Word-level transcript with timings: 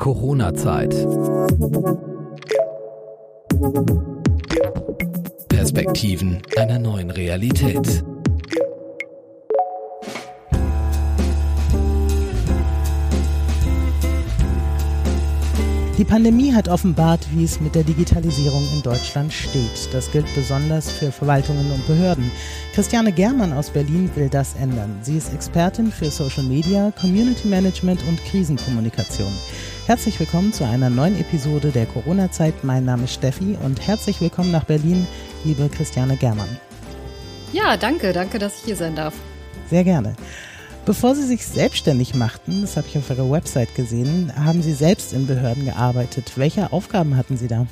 Corona-Zeit. 0.00 0.96
Perspektiven 5.50 6.40
einer 6.56 6.78
neuen 6.78 7.10
Realität. 7.10 8.02
Die 15.98 16.04
Pandemie 16.06 16.54
hat 16.54 16.68
offenbart, 16.68 17.20
wie 17.34 17.44
es 17.44 17.60
mit 17.60 17.74
der 17.74 17.82
Digitalisierung 17.82 18.66
in 18.72 18.80
Deutschland 18.80 19.30
steht. 19.34 19.92
Das 19.92 20.10
gilt 20.10 20.34
besonders 20.34 20.90
für 20.90 21.12
Verwaltungen 21.12 21.70
und 21.70 21.86
Behörden. 21.86 22.30
Christiane 22.72 23.12
Germann 23.12 23.52
aus 23.52 23.68
Berlin 23.68 24.10
will 24.14 24.30
das 24.30 24.54
ändern. 24.54 24.98
Sie 25.02 25.18
ist 25.18 25.34
Expertin 25.34 25.92
für 25.92 26.10
Social 26.10 26.44
Media, 26.44 26.90
Community 26.98 27.48
Management 27.48 28.00
und 28.08 28.18
Krisenkommunikation. 28.24 29.32
Herzlich 29.90 30.20
willkommen 30.20 30.52
zu 30.52 30.64
einer 30.64 30.88
neuen 30.88 31.18
Episode 31.18 31.72
der 31.72 31.84
Corona-Zeit. 31.84 32.62
Mein 32.62 32.84
Name 32.84 33.02
ist 33.02 33.14
Steffi 33.14 33.58
und 33.60 33.84
herzlich 33.84 34.20
willkommen 34.20 34.52
nach 34.52 34.62
Berlin, 34.62 35.04
liebe 35.42 35.68
Christiane 35.68 36.16
Germann. 36.16 36.60
Ja, 37.52 37.76
danke, 37.76 38.12
danke, 38.12 38.38
dass 38.38 38.58
ich 38.58 38.66
hier 38.66 38.76
sein 38.76 38.94
darf. 38.94 39.14
Sehr 39.68 39.82
gerne. 39.82 40.14
Bevor 40.86 41.16
Sie 41.16 41.26
sich 41.26 41.44
selbstständig 41.44 42.14
machten, 42.14 42.60
das 42.60 42.76
habe 42.76 42.86
ich 42.86 42.98
auf 42.98 43.10
Ihrer 43.10 43.28
Website 43.32 43.74
gesehen, 43.74 44.32
haben 44.36 44.62
Sie 44.62 44.74
selbst 44.74 45.12
in 45.12 45.26
Behörden 45.26 45.64
gearbeitet. 45.64 46.34
Welche 46.36 46.72
Aufgaben 46.72 47.16
hatten 47.16 47.36
Sie 47.36 47.48
da? 47.48 47.66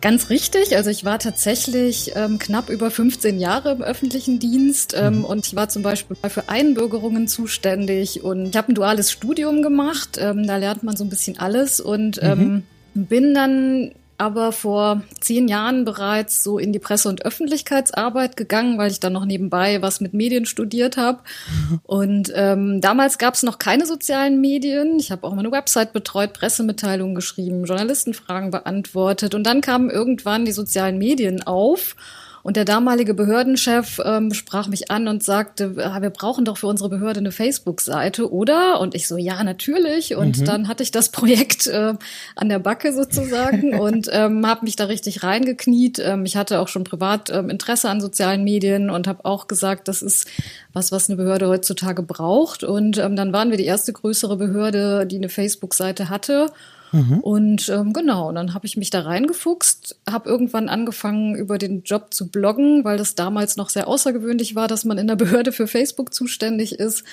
Ganz 0.00 0.30
richtig. 0.30 0.76
Also 0.76 0.88
ich 0.88 1.04
war 1.04 1.18
tatsächlich 1.18 2.12
ähm, 2.14 2.38
knapp 2.38 2.70
über 2.70 2.90
15 2.90 3.38
Jahre 3.38 3.72
im 3.72 3.82
öffentlichen 3.82 4.38
Dienst 4.38 4.94
ähm, 4.98 5.18
mhm. 5.18 5.24
und 5.24 5.46
ich 5.46 5.54
war 5.54 5.68
zum 5.68 5.82
Beispiel 5.82 6.16
für 6.28 6.48
Einbürgerungen 6.48 7.28
zuständig 7.28 8.24
und 8.24 8.46
ich 8.46 8.56
habe 8.56 8.72
ein 8.72 8.74
duales 8.74 9.12
Studium 9.12 9.62
gemacht. 9.62 10.18
Ähm, 10.18 10.46
da 10.46 10.56
lernt 10.56 10.82
man 10.82 10.96
so 10.96 11.04
ein 11.04 11.10
bisschen 11.10 11.38
alles 11.38 11.80
und 11.80 12.18
ähm, 12.22 12.64
mhm. 12.94 13.06
bin 13.06 13.34
dann 13.34 13.92
aber 14.20 14.52
vor 14.52 15.02
zehn 15.20 15.48
Jahren 15.48 15.84
bereits 15.84 16.44
so 16.44 16.58
in 16.58 16.72
die 16.72 16.78
Presse- 16.78 17.08
und 17.08 17.24
Öffentlichkeitsarbeit 17.24 18.36
gegangen, 18.36 18.76
weil 18.76 18.90
ich 18.90 19.00
dann 19.00 19.14
noch 19.14 19.24
nebenbei 19.24 19.80
was 19.80 20.00
mit 20.00 20.12
Medien 20.12 20.44
studiert 20.44 20.96
habe. 20.96 21.20
Und 21.84 22.30
ähm, 22.34 22.80
damals 22.80 23.18
gab 23.18 23.34
es 23.34 23.42
noch 23.42 23.58
keine 23.58 23.86
sozialen 23.86 24.40
Medien. 24.40 24.98
Ich 24.98 25.10
habe 25.10 25.26
auch 25.26 25.34
meine 25.34 25.50
Website 25.50 25.92
betreut, 25.92 26.34
Pressemitteilungen 26.34 27.14
geschrieben, 27.14 27.64
Journalistenfragen 27.64 28.50
beantwortet. 28.50 29.34
Und 29.34 29.44
dann 29.44 29.62
kamen 29.62 29.90
irgendwann 29.90 30.44
die 30.44 30.52
sozialen 30.52 30.98
Medien 30.98 31.42
auf. 31.42 31.96
Und 32.42 32.56
der 32.56 32.64
damalige 32.64 33.12
Behördenchef 33.12 34.00
ähm, 34.04 34.32
sprach 34.32 34.66
mich 34.68 34.90
an 34.90 35.08
und 35.08 35.22
sagte, 35.22 35.74
ah, 35.78 36.00
wir 36.00 36.10
brauchen 36.10 36.44
doch 36.44 36.56
für 36.56 36.68
unsere 36.68 36.88
Behörde 36.88 37.20
eine 37.20 37.32
Facebook-Seite, 37.32 38.32
oder? 38.32 38.80
Und 38.80 38.94
ich 38.94 39.06
so, 39.08 39.18
ja, 39.18 39.44
natürlich. 39.44 40.16
Und 40.16 40.40
mhm. 40.40 40.44
dann 40.46 40.68
hatte 40.68 40.82
ich 40.82 40.90
das 40.90 41.08
Projekt 41.12 41.66
äh, 41.66 41.94
an 42.36 42.48
der 42.48 42.58
Backe 42.58 42.92
sozusagen 42.92 43.74
und 43.80 44.08
ähm, 44.10 44.46
habe 44.46 44.64
mich 44.64 44.76
da 44.76 44.84
richtig 44.84 45.22
reingekniet. 45.22 45.98
Ähm, 45.98 46.24
ich 46.24 46.36
hatte 46.36 46.60
auch 46.60 46.68
schon 46.68 46.84
privat 46.84 47.30
ähm, 47.30 47.50
Interesse 47.50 47.90
an 47.90 48.00
sozialen 48.00 48.42
Medien 48.42 48.88
und 48.88 49.06
habe 49.06 49.24
auch 49.24 49.46
gesagt, 49.46 49.88
das 49.88 50.00
ist 50.00 50.26
was, 50.72 50.92
was 50.92 51.10
eine 51.10 51.16
Behörde 51.16 51.48
heutzutage 51.48 52.02
braucht. 52.02 52.64
Und 52.64 52.96
ähm, 52.98 53.16
dann 53.16 53.32
waren 53.32 53.50
wir 53.50 53.58
die 53.58 53.64
erste 53.66 53.92
größere 53.92 54.36
Behörde, 54.36 55.06
die 55.06 55.16
eine 55.16 55.28
Facebook-Seite 55.28 56.08
hatte. 56.08 56.50
Mhm. 56.92 57.20
Und 57.20 57.68
ähm, 57.68 57.92
genau, 57.92 58.28
und 58.28 58.34
dann 58.34 58.54
habe 58.54 58.66
ich 58.66 58.76
mich 58.76 58.90
da 58.90 59.00
reingefuchst, 59.02 60.00
habe 60.08 60.28
irgendwann 60.28 60.68
angefangen, 60.68 61.34
über 61.36 61.58
den 61.58 61.82
Job 61.82 62.12
zu 62.12 62.28
bloggen, 62.28 62.84
weil 62.84 62.98
das 62.98 63.14
damals 63.14 63.56
noch 63.56 63.70
sehr 63.70 63.88
außergewöhnlich 63.88 64.54
war, 64.54 64.68
dass 64.68 64.84
man 64.84 64.98
in 64.98 65.06
der 65.06 65.16
Behörde 65.16 65.52
für 65.52 65.66
Facebook 65.66 66.12
zuständig 66.12 66.78
ist. 66.78 67.04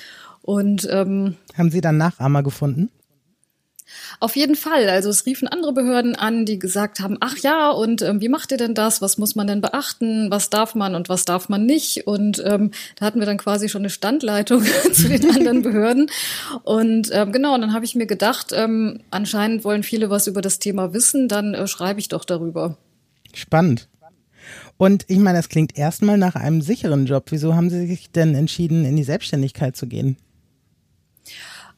Und 0.42 0.88
ähm, 0.90 1.36
haben 1.58 1.72
Sie 1.72 1.82
dann 1.82 1.98
Nachahmer 1.98 2.44
gefunden? 2.44 2.90
Auf 4.20 4.36
jeden 4.36 4.56
Fall. 4.56 4.90
Also 4.90 5.10
es 5.10 5.26
riefen 5.26 5.48
andere 5.48 5.74
Behörden 5.74 6.16
an, 6.16 6.46
die 6.46 6.60
gesagt 6.60 7.00
haben, 7.00 7.18
ach 7.20 7.38
ja, 7.38 7.70
und 7.70 8.02
ähm, 8.02 8.22
wie 8.22 8.30
macht 8.30 8.52
ihr 8.52 8.58
denn 8.58 8.74
das? 8.74 9.02
Was 9.02 9.18
muss 9.18 9.36
man 9.36 9.48
denn 9.48 9.62
beachten? 9.62 10.30
Was 10.30 10.50
darf 10.50 10.76
man 10.76 10.96
und 10.96 11.10
was 11.10 11.26
darf 11.26 11.50
man 11.50 11.66
nicht? 11.66 12.08
Und 12.08 12.42
ähm, 12.46 12.72
da 12.96 13.06
hatten 13.06 13.20
wir 13.20 13.26
dann 13.26 13.38
quasi 13.38 13.70
schon 13.70 13.82
eine 13.82 13.90
Standleitung 13.90 14.64
zu 14.92 15.08
den 15.08 15.30
anderen 15.30 15.62
Behörden. 15.64 16.10
Und 16.64 17.10
ähm, 17.12 17.32
genau, 17.32 17.56
und 17.56 17.62
dann 17.62 17.74
habe 17.74 17.86
ich 17.86 17.96
mir 17.96 18.08
gedacht, 18.08 18.52
ähm, 18.54 19.00
anscheinend 19.12 19.64
wollen 19.64 19.84
viele 19.84 20.10
was 20.10 20.28
über 20.28 20.42
das 20.42 20.60
Thema 20.60 20.94
wissen, 20.94 21.28
dann 21.28 21.54
äh, 21.54 21.68
schreibe 21.68 22.00
ich 22.00 22.08
doch 22.08 22.26
darüber. 22.26 22.78
Spannend. 23.34 23.88
Und 24.78 25.06
ich 25.08 25.18
meine, 25.18 25.40
das 25.40 25.50
klingt 25.50 25.78
erstmal 25.78 26.18
nach 26.18 26.36
einem 26.36 26.62
sicheren 26.62 27.06
Job. 27.06 27.26
Wieso 27.30 27.56
haben 27.56 27.70
Sie 27.70 27.88
sich 27.88 28.12
denn 28.12 28.36
entschieden, 28.36 28.86
in 28.86 28.96
die 28.96 29.04
Selbstständigkeit 29.04 29.76
zu 29.76 29.88
gehen? 29.88 30.18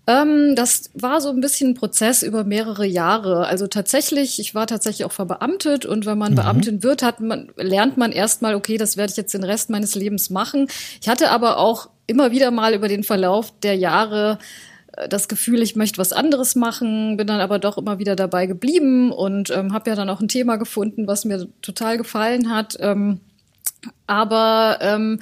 Ähm, 0.10 0.56
das 0.56 0.90
war 0.96 1.22
so 1.22 1.30
ein 1.30 1.40
bisschen 1.40 1.70
ein 1.70 1.74
Prozess 1.76 2.24
über 2.24 2.44
mehrere 2.44 2.86
Jahre. 2.86 3.46
Also 3.46 3.68
tatsächlich, 3.68 4.40
ich 4.40 4.56
war 4.56 4.66
tatsächlich 4.66 5.06
auch 5.06 5.12
verbeamtet 5.12 5.86
und 5.86 6.08
wenn 6.08 6.18
man 6.18 6.32
mhm. 6.32 6.38
Beamtin 6.38 6.84
wird, 6.84 7.04
hat 7.04 7.20
man, 7.20 7.52
lernt 7.58 7.96
man 7.96 8.12
erstmal, 8.12 8.56
okay, 8.56 8.78
das 8.78 8.98
werde 8.98 9.12
ich 9.12 9.18
jetzt 9.18 9.36
den 9.36 9.44
Rest 9.44 9.70
meines 9.70 9.94
Lebens 9.94 10.32
machen. 10.32 10.68
Ich 11.00 11.08
hatte 11.08 11.30
aber 11.30 11.60
auch 11.60 11.90
immer 12.08 12.32
wieder 12.32 12.50
mal 12.50 12.74
über 12.74 12.88
den 12.88 13.04
Verlauf 13.04 13.54
der 13.62 13.76
Jahre 13.76 14.40
äh, 14.94 15.08
das 15.08 15.28
Gefühl, 15.28 15.62
ich 15.62 15.76
möchte 15.76 16.00
was 16.00 16.12
anderes 16.12 16.56
machen, 16.56 17.16
bin 17.16 17.28
dann 17.28 17.40
aber 17.40 17.60
doch 17.60 17.78
immer 17.78 18.00
wieder 18.00 18.16
dabei 18.16 18.48
geblieben 18.48 19.12
und 19.12 19.52
ähm, 19.52 19.74
habe 19.74 19.92
ja 19.92 19.96
dann 19.96 20.10
auch 20.10 20.22
ein 20.22 20.28
Thema 20.28 20.56
gefunden, 20.56 21.06
was 21.06 21.24
mir 21.24 21.48
total 21.62 22.00
gefallen 22.00 22.50
hat. 22.50 22.76
Ähm, 22.80 23.20
aber 24.08 24.80
ähm, 24.82 25.20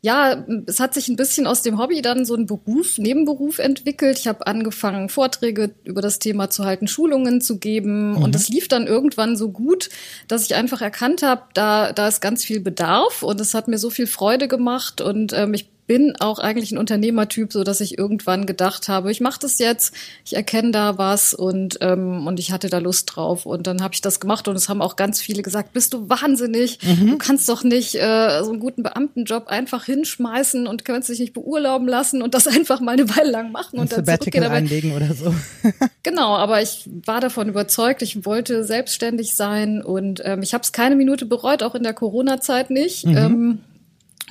ja, 0.00 0.44
es 0.66 0.78
hat 0.78 0.94
sich 0.94 1.08
ein 1.08 1.16
bisschen 1.16 1.48
aus 1.48 1.62
dem 1.62 1.78
Hobby 1.78 2.02
dann 2.02 2.24
so 2.24 2.34
ein 2.34 2.46
Beruf, 2.46 2.98
Nebenberuf 2.98 3.58
entwickelt. 3.58 4.18
Ich 4.20 4.28
habe 4.28 4.46
angefangen, 4.46 5.08
Vorträge 5.08 5.74
über 5.82 6.00
das 6.00 6.20
Thema 6.20 6.50
zu 6.50 6.64
halten, 6.64 6.86
Schulungen 6.86 7.40
zu 7.40 7.58
geben. 7.58 8.12
Mhm. 8.12 8.22
Und 8.22 8.34
das 8.34 8.48
lief 8.48 8.68
dann 8.68 8.86
irgendwann 8.86 9.36
so 9.36 9.50
gut, 9.50 9.90
dass 10.28 10.44
ich 10.44 10.54
einfach 10.54 10.82
erkannt 10.82 11.22
habe, 11.22 11.42
da, 11.54 11.92
da 11.92 12.06
ist 12.06 12.20
ganz 12.20 12.44
viel 12.44 12.60
Bedarf 12.60 13.24
und 13.24 13.40
es 13.40 13.54
hat 13.54 13.66
mir 13.66 13.78
so 13.78 13.90
viel 13.90 14.06
Freude 14.06 14.46
gemacht. 14.46 15.00
Und 15.00 15.32
ähm, 15.32 15.52
ich 15.54 15.68
bin 15.88 16.14
auch 16.20 16.38
eigentlich 16.38 16.70
ein 16.70 16.78
Unternehmertyp, 16.78 17.52
so 17.52 17.64
dass 17.64 17.80
ich 17.80 17.98
irgendwann 17.98 18.46
gedacht 18.46 18.88
habe, 18.88 19.10
ich 19.10 19.20
mache 19.20 19.40
das 19.40 19.58
jetzt, 19.58 19.94
ich 20.24 20.36
erkenne 20.36 20.70
da 20.70 20.98
was 20.98 21.32
und 21.34 21.78
ähm, 21.80 22.26
und 22.26 22.38
ich 22.38 22.52
hatte 22.52 22.68
da 22.68 22.78
Lust 22.78 23.16
drauf 23.16 23.46
und 23.46 23.66
dann 23.66 23.82
habe 23.82 23.94
ich 23.94 24.02
das 24.02 24.20
gemacht 24.20 24.46
und 24.46 24.54
es 24.54 24.68
haben 24.68 24.82
auch 24.82 24.96
ganz 24.96 25.20
viele 25.20 25.42
gesagt, 25.42 25.72
bist 25.72 25.94
du 25.94 26.08
wahnsinnig, 26.10 26.78
mhm. 26.82 27.08
du 27.08 27.18
kannst 27.18 27.48
doch 27.48 27.64
nicht 27.64 27.94
äh, 27.94 28.44
so 28.44 28.50
einen 28.50 28.60
guten 28.60 28.82
Beamtenjob 28.82 29.48
einfach 29.48 29.86
hinschmeißen 29.86 30.66
und 30.66 30.84
kannst 30.84 31.08
dich 31.08 31.20
nicht 31.20 31.32
beurlauben 31.32 31.88
lassen 31.88 32.20
und 32.20 32.34
das 32.34 32.46
einfach 32.58 32.80
mal 32.80 32.92
eine 32.92 33.16
Weile 33.16 33.30
lang 33.30 33.50
machen 33.50 33.78
und, 33.78 33.92
und 33.92 34.06
dann 34.06 34.18
zurückgehen. 34.18 34.44
einlegen 34.44 34.92
oder 34.94 35.14
so. 35.14 35.34
genau, 36.02 36.36
aber 36.36 36.60
ich 36.60 36.88
war 37.06 37.20
davon 37.22 37.48
überzeugt, 37.48 38.02
ich 38.02 38.26
wollte 38.26 38.62
selbstständig 38.62 39.34
sein 39.34 39.82
und 39.82 40.20
ähm, 40.22 40.42
ich 40.42 40.52
habe 40.52 40.62
es 40.62 40.72
keine 40.72 40.96
Minute 40.96 41.24
bereut, 41.24 41.62
auch 41.62 41.74
in 41.74 41.82
der 41.82 41.94
Corona-Zeit 41.94 42.68
nicht. 42.68 43.06
Mhm. 43.06 43.16
Ähm, 43.16 43.58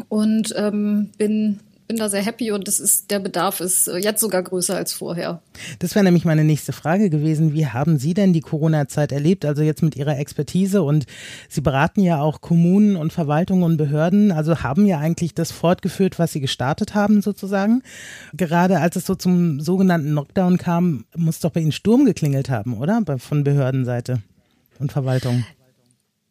und 0.09 0.53
ähm, 0.57 1.09
bin 1.17 1.59
bin 1.87 1.97
da 1.97 2.09
sehr 2.09 2.21
happy 2.21 2.51
und 2.51 2.67
das 2.67 2.79
ist 2.79 3.11
der 3.11 3.19
Bedarf 3.19 3.61
ist 3.61 3.87
jetzt 3.87 4.19
sogar 4.19 4.43
größer 4.43 4.75
als 4.75 4.91
vorher. 4.91 5.41
Das 5.79 5.95
wäre 5.95 6.03
nämlich 6.03 6.25
meine 6.25 6.43
nächste 6.43 6.73
Frage 6.73 7.09
gewesen. 7.09 7.53
Wie 7.53 7.65
haben 7.65 7.97
Sie 7.97 8.13
denn 8.13 8.33
die 8.33 8.41
Corona-Zeit 8.41 9.11
erlebt? 9.11 9.45
Also 9.45 9.63
jetzt 9.63 9.83
mit 9.83 9.95
Ihrer 9.95 10.17
Expertise 10.19 10.83
und 10.83 11.05
Sie 11.47 11.61
beraten 11.61 12.01
ja 12.01 12.21
auch 12.21 12.41
Kommunen 12.41 12.97
und 12.97 13.13
Verwaltungen 13.13 13.63
und 13.63 13.77
Behörden, 13.77 14.31
also 14.31 14.63
haben 14.63 14.85
ja 14.85 14.99
eigentlich 14.99 15.33
das 15.33 15.51
fortgeführt, 15.51 16.19
was 16.19 16.33
Sie 16.33 16.41
gestartet 16.41 16.93
haben 16.93 17.21
sozusagen. 17.21 17.83
Gerade 18.33 18.79
als 18.79 18.97
es 18.97 19.05
so 19.05 19.15
zum 19.15 19.61
sogenannten 19.61 20.11
Lockdown 20.11 20.57
kam, 20.57 21.05
muss 21.15 21.39
doch 21.39 21.51
bei 21.51 21.61
Ihnen 21.61 21.71
Sturm 21.71 22.05
geklingelt 22.05 22.49
haben, 22.49 22.77
oder? 22.77 23.01
Von 23.17 23.43
Behördenseite 23.43 24.21
und 24.79 24.91
Verwaltung. 24.91 25.45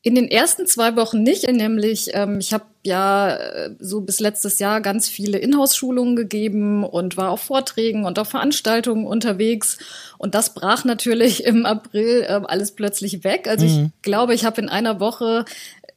In 0.07 0.15
den 0.15 0.31
ersten 0.31 0.69
zwei 0.69 0.95
Wochen 0.95 1.25
nicht, 1.25 1.51
nämlich 1.51 2.11
ähm, 2.13 2.39
ich 2.39 2.53
habe 2.53 2.63
ja 2.85 3.35
äh, 3.35 3.71
so 3.81 4.03
bis 4.03 4.21
letztes 4.21 4.61
Jahr 4.61 4.81
ganz 4.81 5.09
viele 5.09 5.39
Inhouse-Schulungen 5.39 6.15
gegeben 6.15 6.85
und 6.85 7.17
war 7.17 7.33
auf 7.33 7.41
Vorträgen 7.41 8.05
und 8.05 8.17
auf 8.21 8.29
Veranstaltungen 8.29 9.05
unterwegs. 9.05 9.79
Und 10.17 10.37
das 10.37 10.55
brach 10.55 10.85
natürlich 10.85 11.43
im 11.43 11.67
April 11.67 12.23
äh, 12.23 12.41
alles 12.47 12.71
plötzlich 12.71 13.25
weg. 13.25 13.49
Also 13.49 13.67
mhm. 13.67 13.91
ich 13.97 14.03
glaube, 14.03 14.33
ich 14.35 14.45
habe 14.45 14.61
in 14.61 14.69
einer 14.69 15.01
Woche 15.01 15.45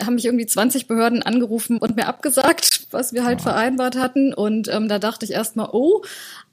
haben 0.03 0.15
mich 0.15 0.25
irgendwie 0.25 0.47
20 0.47 0.87
Behörden 0.87 1.21
angerufen 1.21 1.77
und 1.77 1.95
mir 1.95 2.07
abgesagt, 2.07 2.87
was 2.89 3.13
wir 3.13 3.25
halt 3.25 3.41
oh. 3.41 3.43
vereinbart 3.43 3.95
hatten. 3.95 4.33
Und 4.33 4.69
ähm, 4.69 4.87
da 4.87 4.97
dachte 4.97 5.25
ich 5.25 5.33
erstmal, 5.33 5.69
oh, 5.71 6.01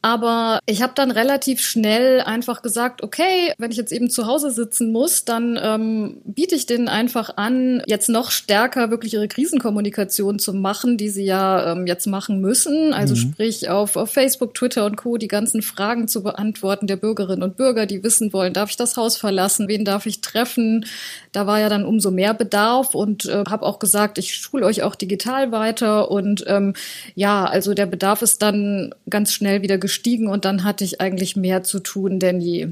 aber 0.07 0.61
ich 0.67 0.83
habe 0.83 0.93
dann 0.95 1.11
relativ 1.11 1.61
schnell 1.61 2.21
einfach 2.21 2.63
gesagt, 2.63 3.03
okay, 3.03 3.53
wenn 3.59 3.73
ich 3.73 3.77
jetzt 3.77 3.93
eben 3.93 4.09
zu 4.09 4.27
Hause 4.27 4.53
sitzen 4.53 4.93
muss, 4.93 5.25
dann 5.25 5.59
ähm, 5.61 6.19
biete 6.25 6.55
ich 6.55 6.67
denen 6.67 6.87
einfach 6.87 7.37
an, 7.37 7.83
jetzt 7.87 8.09
noch 8.09 8.31
stärker 8.31 8.91
wirklich 8.91 9.15
ihre 9.15 9.27
Krisenkommunikation 9.27 10.39
zu 10.39 10.55
machen, 10.55 10.97
die 10.97 11.09
sie 11.09 11.25
ja 11.25 11.73
ähm, 11.73 11.89
jetzt 11.89 12.07
machen 12.07 12.41
müssen. 12.41 12.93
Also 12.93 13.15
mhm. 13.15 13.19
sprich 13.19 13.69
auf, 13.69 13.97
auf 13.97 14.13
Facebook, 14.13 14.55
Twitter 14.55 14.87
und 14.87 14.97
Co. 14.97 15.17
die 15.17 15.27
ganzen 15.27 15.61
Fragen 15.61 16.07
zu 16.07 16.23
beantworten 16.23 16.87
der 16.87 16.97
Bürgerinnen 16.97 17.43
und 17.43 17.57
Bürger, 17.57 17.87
die 17.87 18.05
wissen 18.05 18.33
wollen, 18.33 18.53
darf 18.53 18.71
ich 18.71 18.77
das 18.77 18.97
Haus 18.97 19.17
verlassen, 19.17 19.67
wen 19.67 19.85
darf 19.85 20.07
ich 20.07 20.21
treffen. 20.21 20.87
Da 21.33 21.49
war 21.49 21.59
ja 21.59 21.69
dann 21.69 21.85
umso 21.85 22.13
mehr 22.13 22.33
Bedarf 22.33 22.95
und 22.95 23.27
äh, 23.27 23.43
habe 23.49 23.67
auch 23.67 23.81
gesagt, 23.81 24.19
ich 24.19 24.37
schule 24.37 24.67
euch 24.67 24.85
auch 24.85 24.95
digital 24.95 25.51
weiter 25.51 26.13
und 26.13 26.45
ähm, 26.47 26.75
ja, 27.17 27.45
also 27.45 27.75
der 27.75 27.87
Bedarf 27.87 28.23
ist 28.23 28.41
dann 28.41 28.95
ganz 29.11 29.33
schnell 29.33 29.63
wieder 29.63 29.79
gestiegen 29.79 29.96
und 30.29 30.45
dann 30.45 30.65
hatte 30.65 30.85
ich 30.85 31.01
eigentlich 31.01 31.37
mehr 31.37 31.63
zu 31.63 31.81
tun 31.81 32.19
denn 32.19 32.41
je. 32.41 32.69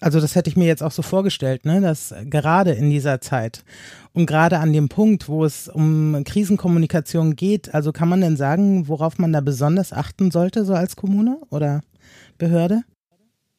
Also 0.00 0.20
das 0.20 0.34
hätte 0.34 0.50
ich 0.50 0.56
mir 0.56 0.66
jetzt 0.66 0.82
auch 0.82 0.90
so 0.90 1.02
vorgestellt, 1.02 1.64
ne, 1.64 1.80
dass 1.80 2.14
gerade 2.24 2.72
in 2.72 2.90
dieser 2.90 3.20
Zeit 3.20 3.64
und 4.12 4.26
gerade 4.26 4.58
an 4.58 4.72
dem 4.72 4.88
Punkt, 4.88 5.28
wo 5.28 5.44
es 5.44 5.68
um 5.68 6.22
Krisenkommunikation 6.24 7.36
geht, 7.36 7.74
also 7.74 7.92
kann 7.92 8.08
man 8.08 8.20
denn 8.20 8.36
sagen, 8.36 8.88
worauf 8.88 9.18
man 9.18 9.32
da 9.32 9.40
besonders 9.40 9.92
achten 9.92 10.30
sollte, 10.30 10.64
so 10.64 10.74
als 10.74 10.96
Kommune 10.96 11.38
oder 11.50 11.82
Behörde? 12.38 12.82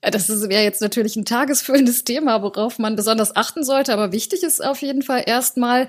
Das 0.01 0.29
wäre 0.29 0.63
jetzt 0.63 0.81
natürlich 0.81 1.15
ein 1.15 1.25
tagesfüllendes 1.25 2.03
Thema, 2.03 2.41
worauf 2.43 2.77
man 2.77 2.95
besonders 2.95 3.35
achten 3.35 3.63
sollte. 3.63 3.91
Aber 3.91 4.11
wichtig 4.11 4.43
ist 4.43 4.63
auf 4.63 4.81
jeden 4.81 5.01
Fall 5.01 5.23
erstmal, 5.25 5.87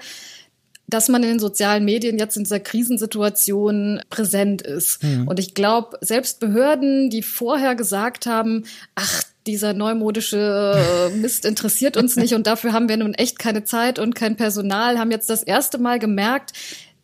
dass 0.88 1.08
man 1.08 1.22
in 1.22 1.30
den 1.30 1.38
sozialen 1.38 1.84
Medien 1.84 2.18
jetzt 2.18 2.36
in 2.36 2.44
dieser 2.44 2.60
Krisensituation 2.60 4.00
präsent 4.08 4.62
ist. 4.62 5.02
Mhm. 5.02 5.26
Und 5.26 5.40
ich 5.40 5.54
glaube, 5.54 5.98
selbst 6.00 6.40
Behörden, 6.40 7.10
die 7.10 7.22
vorher 7.22 7.74
gesagt 7.74 8.26
haben, 8.26 8.64
ach, 8.94 9.22
dieser 9.46 9.72
neumodische 9.72 11.10
Mist 11.16 11.44
interessiert 11.44 11.96
uns 11.96 12.16
nicht 12.16 12.34
und 12.34 12.46
dafür 12.46 12.72
haben 12.72 12.88
wir 12.88 12.96
nun 12.96 13.14
echt 13.14 13.38
keine 13.38 13.64
Zeit 13.64 13.98
und 13.98 14.14
kein 14.14 14.36
Personal, 14.36 14.98
haben 14.98 15.10
jetzt 15.10 15.30
das 15.30 15.42
erste 15.42 15.78
Mal 15.78 15.98
gemerkt, 15.98 16.52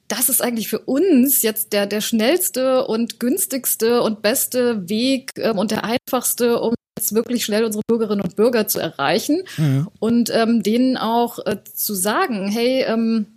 das 0.09 0.29
ist 0.29 0.43
eigentlich 0.43 0.69
für 0.69 0.81
uns 0.81 1.43
jetzt 1.43 1.73
der, 1.73 1.87
der 1.87 2.03
schnellste 2.03 2.87
und 2.87 3.19
günstigste 3.19 4.03
und 4.03 4.21
beste 4.21 4.89
Weg 4.89 5.33
ähm, 5.37 5.59
und 5.59 5.71
der 5.71 5.85
einfachste, 5.85 6.61
um 6.61 6.75
jetzt 6.99 7.15
wirklich 7.15 7.45
schnell 7.45 7.65
unsere 7.65 7.83
Bürgerinnen 7.87 8.21
und 8.21 8.37
Bürger 8.37 8.67
zu 8.67 8.79
erreichen 8.79 9.43
mhm. 9.57 9.89
und 10.01 10.31
ähm, 10.31 10.63
denen 10.63 10.99
auch 10.99 11.39
äh, 11.47 11.57
zu 11.65 11.95
sagen, 11.95 12.49
hey, 12.49 12.85
ähm, 12.87 13.32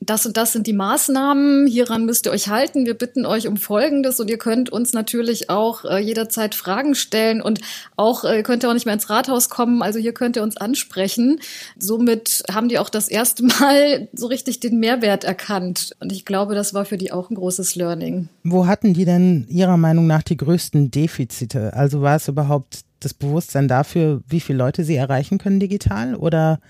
das 0.00 0.26
und 0.26 0.36
das 0.36 0.52
sind 0.52 0.66
die 0.66 0.72
Maßnahmen, 0.72 1.66
hieran 1.66 2.04
müsst 2.04 2.26
ihr 2.26 2.32
euch 2.32 2.48
halten. 2.48 2.86
Wir 2.86 2.94
bitten 2.94 3.26
euch 3.26 3.46
um 3.46 3.56
Folgendes 3.56 4.20
und 4.20 4.30
ihr 4.30 4.38
könnt 4.38 4.70
uns 4.70 4.92
natürlich 4.92 5.50
auch 5.50 5.84
äh, 5.84 5.98
jederzeit 5.98 6.54
Fragen 6.54 6.94
stellen 6.94 7.40
und 7.40 7.60
auch 7.96 8.24
äh, 8.24 8.42
könnt 8.42 8.64
ihr 8.64 8.70
auch 8.70 8.74
nicht 8.74 8.86
mehr 8.86 8.94
ins 8.94 9.10
Rathaus 9.10 9.48
kommen, 9.48 9.82
also 9.82 9.98
hier 9.98 10.12
könnt 10.12 10.36
ihr 10.36 10.42
uns 10.42 10.56
ansprechen. 10.56 11.40
Somit 11.78 12.42
haben 12.50 12.68
die 12.68 12.78
auch 12.78 12.88
das 12.88 13.08
erste 13.08 13.42
Mal 13.60 14.08
so 14.12 14.26
richtig 14.26 14.60
den 14.60 14.78
Mehrwert 14.78 15.24
erkannt 15.24 15.96
und 16.00 16.12
ich 16.12 16.24
glaube, 16.24 16.54
das 16.54 16.74
war 16.74 16.84
für 16.84 16.98
die 16.98 17.12
auch 17.12 17.30
ein 17.30 17.34
großes 17.34 17.74
Learning. 17.76 18.28
Wo 18.44 18.66
hatten 18.66 18.94
die 18.94 19.04
denn 19.04 19.46
Ihrer 19.48 19.76
Meinung 19.76 20.06
nach 20.06 20.22
die 20.22 20.36
größten 20.36 20.90
Defizite? 20.90 21.74
Also 21.74 22.02
war 22.02 22.16
es 22.16 22.28
überhaupt 22.28 22.80
das 23.00 23.14
Bewusstsein 23.14 23.68
dafür, 23.68 24.22
wie 24.28 24.40
viele 24.40 24.58
Leute 24.58 24.84
sie 24.84 24.96
erreichen 24.96 25.38
können 25.38 25.60
digital 25.60 26.14
oder 26.14 26.60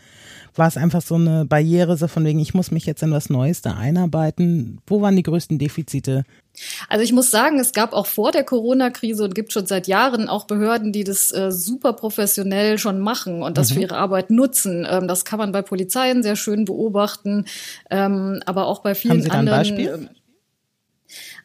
war 0.54 0.68
es 0.68 0.76
einfach 0.76 1.02
so 1.02 1.14
eine 1.14 1.44
Barriere, 1.44 1.96
so 1.96 2.08
von 2.08 2.24
wegen, 2.24 2.38
ich 2.38 2.54
muss 2.54 2.70
mich 2.70 2.86
jetzt 2.86 3.02
in 3.02 3.10
was 3.10 3.30
Neues 3.30 3.62
da 3.62 3.74
einarbeiten? 3.74 4.80
Wo 4.86 5.00
waren 5.00 5.16
die 5.16 5.22
größten 5.22 5.58
Defizite? 5.58 6.24
Also 6.88 7.02
ich 7.02 7.12
muss 7.12 7.30
sagen, 7.30 7.58
es 7.58 7.72
gab 7.72 7.92
auch 7.92 8.06
vor 8.06 8.30
der 8.30 8.44
Corona-Krise 8.44 9.24
und 9.24 9.34
gibt 9.34 9.52
schon 9.52 9.66
seit 9.66 9.86
Jahren 9.86 10.28
auch 10.28 10.46
Behörden, 10.46 10.92
die 10.92 11.04
das 11.04 11.32
äh, 11.32 11.50
super 11.50 11.94
professionell 11.94 12.78
schon 12.78 13.00
machen 13.00 13.42
und 13.42 13.56
das 13.56 13.70
mhm. 13.70 13.74
für 13.74 13.80
ihre 13.80 13.96
Arbeit 13.96 14.30
nutzen. 14.30 14.86
Ähm, 14.88 15.08
das 15.08 15.24
kann 15.24 15.38
man 15.38 15.52
bei 15.52 15.62
Polizeien 15.62 16.22
sehr 16.22 16.36
schön 16.36 16.64
beobachten, 16.64 17.46
ähm, 17.90 18.42
aber 18.44 18.66
auch 18.66 18.80
bei 18.80 18.94
vielen 18.94 19.12
Haben 19.12 19.22
Sie 19.22 19.28
da 19.28 19.38
anderen. 19.38 19.58
Ein 19.58 19.76
Beispiel? 19.76 20.10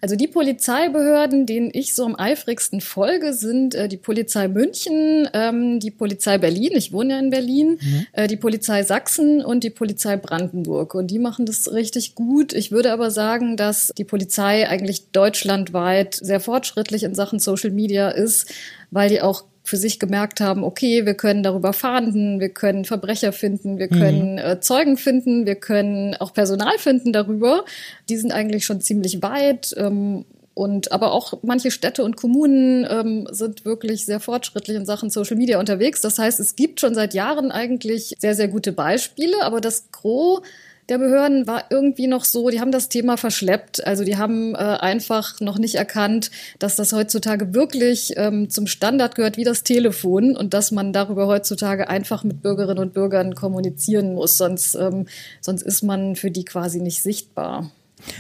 Also 0.02 0.16
die 0.16 0.28
Polizeibehörden, 0.28 1.46
denen 1.46 1.70
ich 1.74 1.96
so 1.96 2.06
am 2.06 2.16
eifrigsten 2.16 2.82
folge, 2.82 3.34
sind 3.34 3.76
äh, 3.76 3.88
die 3.88 3.98
Polizei 3.98 4.48
München, 4.48 5.28
ähm, 5.34 5.80
die 5.80 5.92
Polizei 5.92 6.38
Berlin, 6.38 6.72
ich 6.74 6.92
wohne 6.94 7.14
ja 7.14 7.20
in 7.20 7.30
Berlin, 7.30 7.80
mhm. 7.82 8.08
äh, 8.14 8.28
die 8.28 8.38
Polizei 8.38 8.84
Sachsen 8.84 9.44
und 9.44 9.64
die 9.64 9.70
Polizei 9.70 10.18
Brandenburg. 10.18 10.96
Und 10.96 11.08
die 11.08 11.20
machen 11.20 11.46
das 11.46 11.72
richtig 11.72 12.16
gut. 12.16 12.54
Ich 12.54 12.72
würde 12.72 12.92
aber 12.92 13.12
sagen, 13.12 13.58
dass 13.58 13.92
die 13.98 14.04
Polizei 14.04 14.68
eigentlich 14.68 15.12
deutschlandweit 15.12 16.16
sehr 16.16 16.40
fortschrittlich 16.40 17.04
in 17.04 17.16
Sachen 17.16 17.40
Social 17.40 17.72
Media 17.72 18.10
ist, 18.10 18.52
weil 18.92 19.10
die 19.10 19.22
auch 19.22 19.44
für 19.68 19.78
sich 19.78 20.00
gemerkt 20.00 20.40
haben, 20.40 20.64
okay, 20.64 21.06
wir 21.06 21.14
können 21.14 21.44
darüber 21.44 21.74
fahnden, 21.74 22.40
wir 22.40 22.50
können 22.50 22.86
Verbrecher 22.86 23.34
finden, 23.34 23.78
wir 23.78 23.90
können 23.90 24.34
mhm. 24.34 24.38
äh, 24.40 24.60
Zeugen 24.62 24.98
finden, 24.98 25.46
wir 25.46 25.56
können 25.56 26.16
auch 26.16 26.34
Personal 26.34 26.78
finden 26.78 27.12
darüber. 27.12 27.66
Die 28.10 28.18
sind 28.18 28.32
eigentlich 28.32 28.66
schon 28.66 28.80
ziemlich 28.82 29.22
weit. 29.22 29.76
Ähm, 29.78 30.26
und 30.54 30.92
aber 30.92 31.12
auch 31.12 31.34
manche 31.44 31.70
Städte 31.70 32.04
und 32.04 32.16
Kommunen 32.16 32.88
ähm, 32.90 33.28
sind 33.30 33.64
wirklich 33.64 34.06
sehr 34.06 34.20
fortschrittlich 34.20 34.76
in 34.76 34.88
Sachen 34.88 35.12
Social 35.12 35.38
Media 35.38 35.60
unterwegs. 35.60 36.02
Das 36.02 36.18
heißt, 36.18 36.40
es 36.40 36.56
gibt 36.56 36.80
schon 36.80 36.96
seit 36.96 37.14
Jahren 37.14 37.52
eigentlich 37.52 38.16
sehr, 38.18 38.34
sehr 38.34 38.48
gute 38.48 38.72
Beispiele, 38.72 39.44
aber 39.44 39.62
das 39.62 39.92
Gros 39.92 40.42
der 40.90 40.98
Behörden 40.98 41.48
war 41.48 41.66
irgendwie 41.70 42.08
noch 42.08 42.24
so, 42.24 42.50
die 42.50 42.62
haben 42.62 42.72
das 42.72 42.88
Thema 42.88 43.18
verschleppt. 43.18 43.86
Also 43.86 44.04
die 44.04 44.18
haben 44.18 44.56
äh, 44.56 44.58
einfach 44.58 45.40
noch 45.42 45.58
nicht 45.58 45.76
erkannt, 45.76 46.32
dass 46.60 46.76
das 46.78 46.94
heutzutage 46.94 47.54
wirklich 47.54 48.14
ähm, 48.16 48.50
zum 48.50 48.68
Standard 48.68 49.16
gehört 49.16 49.38
wie 49.38 49.44
das 49.44 49.64
Telefon 49.64 50.38
und 50.38 50.54
dass 50.54 50.72
man 50.72 50.94
darüber 50.94 51.28
heutzutage 51.28 51.90
einfach 51.90 52.24
mit 52.24 52.42
Bürgerinnen 52.42 52.80
und 52.80 52.94
Bürgern 52.94 53.36
kommunizieren 53.36 54.14
muss, 54.14 54.38
sonst, 54.38 54.76
ähm, 54.76 55.08
sonst 55.42 55.64
ist 55.64 55.84
man 55.84 56.16
für 56.16 56.32
die 56.32 56.46
quasi 56.46 56.80
nicht 56.80 57.02
sichtbar. 57.02 57.70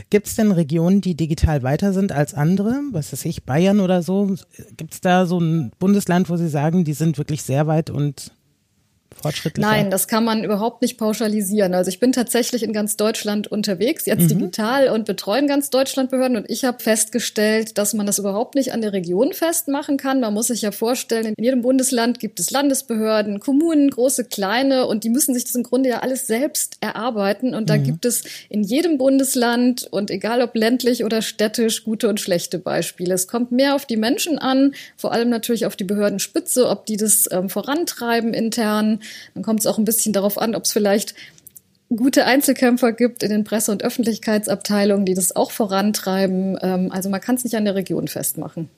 Gibt 0.09 0.27
es 0.27 0.35
denn 0.35 0.51
Regionen, 0.51 1.01
die 1.01 1.15
digital 1.15 1.63
weiter 1.63 1.93
sind 1.93 2.11
als 2.11 2.33
andere? 2.33 2.81
Was 2.91 3.13
weiß 3.13 3.25
ich, 3.25 3.43
Bayern 3.43 3.79
oder 3.79 4.01
so? 4.01 4.35
Gibt 4.75 4.93
es 4.93 5.01
da 5.01 5.25
so 5.25 5.39
ein 5.39 5.71
Bundesland, 5.79 6.29
wo 6.29 6.35
Sie 6.35 6.49
sagen, 6.49 6.83
die 6.83 6.93
sind 6.93 7.17
wirklich 7.17 7.43
sehr 7.43 7.67
weit 7.67 7.89
und 7.89 8.31
fortschrittlicher? 9.15 9.67
Nein, 9.67 9.89
das 9.89 10.07
kann 10.07 10.23
man 10.23 10.43
überhaupt 10.43 10.81
nicht 10.81 10.97
pauschalisieren. 10.97 11.73
Also 11.73 11.89
ich 11.89 11.99
bin 11.99 12.11
tatsächlich 12.11 12.63
in 12.63 12.73
ganz 12.73 12.97
Deutschland 12.97 13.47
unterwegs, 13.47 14.05
jetzt 14.05 14.23
mhm. 14.23 14.39
digital 14.39 14.89
und 14.89 15.05
betreuen 15.05 15.47
ganz 15.47 15.69
Deutschland 15.69 16.11
Behörden 16.11 16.37
und 16.37 16.49
ich 16.49 16.65
habe 16.65 16.79
festgestellt, 16.79 17.77
dass 17.77 17.93
man 17.93 18.05
das 18.05 18.19
überhaupt 18.19 18.55
nicht 18.55 18.73
an 18.73 18.81
der 18.81 18.93
Region 18.93 19.33
festmachen 19.33 19.97
kann. 19.97 20.19
Man 20.19 20.33
muss 20.33 20.47
sich 20.47 20.61
ja 20.61 20.71
vorstellen, 20.71 21.33
in 21.37 21.43
jedem 21.43 21.61
Bundesland 21.61 22.19
gibt 22.19 22.39
es 22.39 22.51
Landesbehörden, 22.51 23.39
Kommunen, 23.39 23.89
große, 23.89 24.25
kleine 24.25 24.85
und 24.87 25.03
die 25.03 25.09
müssen 25.09 25.33
sich 25.33 25.45
das 25.45 25.55
im 25.55 25.63
Grunde 25.63 25.89
ja 25.89 25.99
alles 25.99 26.27
selbst 26.27 26.77
erarbeiten 26.81 27.55
und 27.55 27.69
da 27.69 27.77
mhm. 27.77 27.83
gibt 27.83 28.05
es 28.05 28.23
in 28.49 28.63
jedem 28.63 28.97
Bundesland 28.97 29.87
und 29.89 30.11
egal 30.11 30.41
ob 30.41 30.55
ländlich 30.55 31.03
oder 31.03 31.21
städtisch 31.21 31.83
gute 31.83 32.09
und 32.09 32.19
schlechte 32.19 32.59
Beispiele. 32.59 33.13
Es 33.13 33.27
kommt 33.27 33.51
mehr 33.51 33.75
auf 33.75 33.85
die 33.85 33.97
Menschen 33.97 34.37
an, 34.37 34.73
vor 34.95 35.11
allem 35.11 35.29
natürlich 35.29 35.65
auf 35.65 35.75
die 35.75 35.83
Behördenspitze, 35.83 36.67
ob 36.67 36.85
die 36.85 36.97
das 36.97 37.29
ähm, 37.31 37.49
vorantreiben 37.49 38.33
intern 38.33 38.96
dann 39.33 39.43
kommt 39.43 39.61
es 39.61 39.65
auch 39.65 39.77
ein 39.77 39.85
bisschen 39.85 40.13
darauf 40.13 40.37
an, 40.37 40.55
ob 40.55 40.63
es 40.63 40.71
vielleicht 40.71 41.15
gute 41.89 42.25
Einzelkämpfer 42.25 42.91
gibt 42.91 43.23
in 43.23 43.29
den 43.29 43.43
Presse- 43.43 43.71
und 43.71 43.83
Öffentlichkeitsabteilungen, 43.83 45.05
die 45.05 45.13
das 45.13 45.35
auch 45.35 45.51
vorantreiben. 45.51 46.57
Ähm, 46.61 46.91
also 46.91 47.09
man 47.09 47.21
kann 47.21 47.35
es 47.35 47.43
nicht 47.43 47.55
an 47.55 47.65
der 47.65 47.75
Region 47.75 48.07
festmachen. 48.07 48.69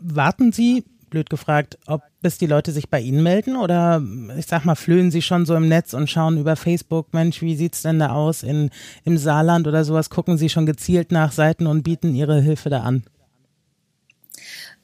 Warten 0.00 0.52
Sie, 0.52 0.84
blöd 1.08 1.30
gefragt, 1.30 1.78
ob 1.86 2.02
bis 2.20 2.38
die 2.38 2.46
Leute 2.46 2.72
sich 2.72 2.88
bei 2.88 3.00
Ihnen 3.00 3.22
melden 3.22 3.56
oder 3.56 4.02
ich 4.36 4.46
sag 4.46 4.64
mal, 4.64 4.74
flöhen 4.74 5.10
Sie 5.10 5.22
schon 5.22 5.46
so 5.46 5.54
im 5.54 5.68
Netz 5.68 5.94
und 5.94 6.10
schauen 6.10 6.38
über 6.38 6.56
Facebook, 6.56 7.14
Mensch, 7.14 7.40
wie 7.42 7.56
sieht's 7.56 7.82
denn 7.82 7.98
da 7.98 8.10
aus 8.10 8.42
in, 8.42 8.70
im 9.04 9.18
Saarland 9.18 9.66
oder 9.66 9.84
sowas? 9.84 10.10
Gucken 10.10 10.36
Sie 10.36 10.48
schon 10.48 10.66
gezielt 10.66 11.12
nach 11.12 11.32
Seiten 11.32 11.66
und 11.66 11.82
bieten 11.82 12.14
Ihre 12.14 12.40
Hilfe 12.40 12.70
da 12.70 12.80
an? 12.82 13.04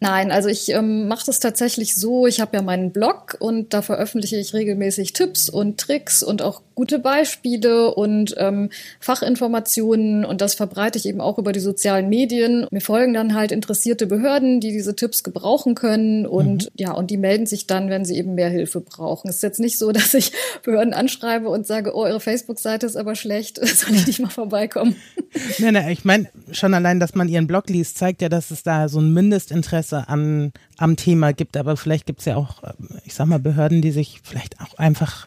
Nein, 0.01 0.33
also 0.33 0.49
ich 0.49 0.69
ähm, 0.71 1.09
mache 1.09 1.27
das 1.27 1.41
tatsächlich 1.41 1.95
so. 1.95 2.27
Ich 2.27 2.41
habe 2.41 2.57
ja 2.57 2.63
meinen 2.63 2.93
Blog 2.93 3.37
und 3.39 3.73
da 3.73 3.81
veröffentliche 3.81 4.37
ich 4.37 4.53
regelmäßig 4.53 5.13
Tipps 5.13 5.49
und 5.49 5.79
Tricks 5.79 6.23
und 6.23 6.43
auch 6.43 6.63
gute 6.75 6.99
Beispiele 6.99 7.95
und 7.95 8.35
ähm, 8.39 8.71
Fachinformationen 9.01 10.25
und 10.25 10.41
das 10.41 10.55
verbreite 10.55 10.99
ich 10.99 11.07
eben 11.07 11.21
auch 11.21 11.39
über 11.39 11.53
die 11.53 11.61
sozialen 11.61 12.09
Medien. 12.09 12.67
Mir 12.71 12.81
folgen 12.81 13.15
dann 13.15 13.35
halt 13.35 13.53
interessierte 13.53 14.07
Behörden, 14.07 14.61
die 14.61 14.73
diese 14.73 14.97
Tipps 14.97 15.23
gebrauchen 15.23 15.75
können 15.75 16.27
und 16.27 16.65
mhm. 16.65 16.71
ja, 16.77 16.93
und 16.93 17.11
die 17.11 17.17
melden 17.17 17.47
sich 17.47 17.67
dann, 17.67 17.91
wenn 17.91 18.05
sie 18.05 18.17
eben 18.17 18.35
mehr 18.35 18.51
Hilfe 18.51 18.81
brauchen. 18.81 19.29
Es 19.29 19.37
ist 19.37 19.43
jetzt 19.43 19.61
nicht 19.61 19.79
so, 19.79 19.93
dass 19.93 20.15
ich 20.15 20.33
Behörden 20.63 20.95
anschreibe 20.95 21.49
und 21.49 21.67
sage, 21.67 21.95
oh, 21.95 22.03
eure 22.03 22.21
Facebook-Seite 22.21 22.87
ist 22.87 22.97
aber 22.97 23.15
schlecht, 23.15 23.57
soll 23.67 23.95
ich 23.95 24.07
nicht 24.07 24.21
mal 24.21 24.31
vorbeikommen? 24.31 24.97
Nein, 25.59 25.75
nein, 25.75 25.89
ich 25.91 26.05
meine 26.05 26.29
schon 26.53 26.75
allein, 26.75 27.01
dass 27.01 27.17
man 27.17 27.29
ihren 27.29 27.49
Blog 27.49 27.69
liest, 27.69 27.99
zeigt 27.99 28.23
ja, 28.23 28.29
dass 28.29 28.53
es 28.53 28.63
da 28.63 28.89
so 28.89 29.01
ein 29.01 29.13
Mindestinteresse 29.13 30.09
an 30.09 30.53
am 30.79 30.97
Thema 30.97 31.33
gibt, 31.33 31.57
aber 31.57 31.77
vielleicht 31.77 32.07
gibt 32.07 32.21
es 32.21 32.27
ja 32.27 32.37
auch, 32.37 32.63
ich 33.05 33.15
sag 33.15 33.27
mal, 33.27 33.39
Behörden, 33.39 33.83
die 33.83 33.91
sich 33.91 34.21
vielleicht 34.23 34.61
auch 34.61 34.79
einfach 34.79 35.27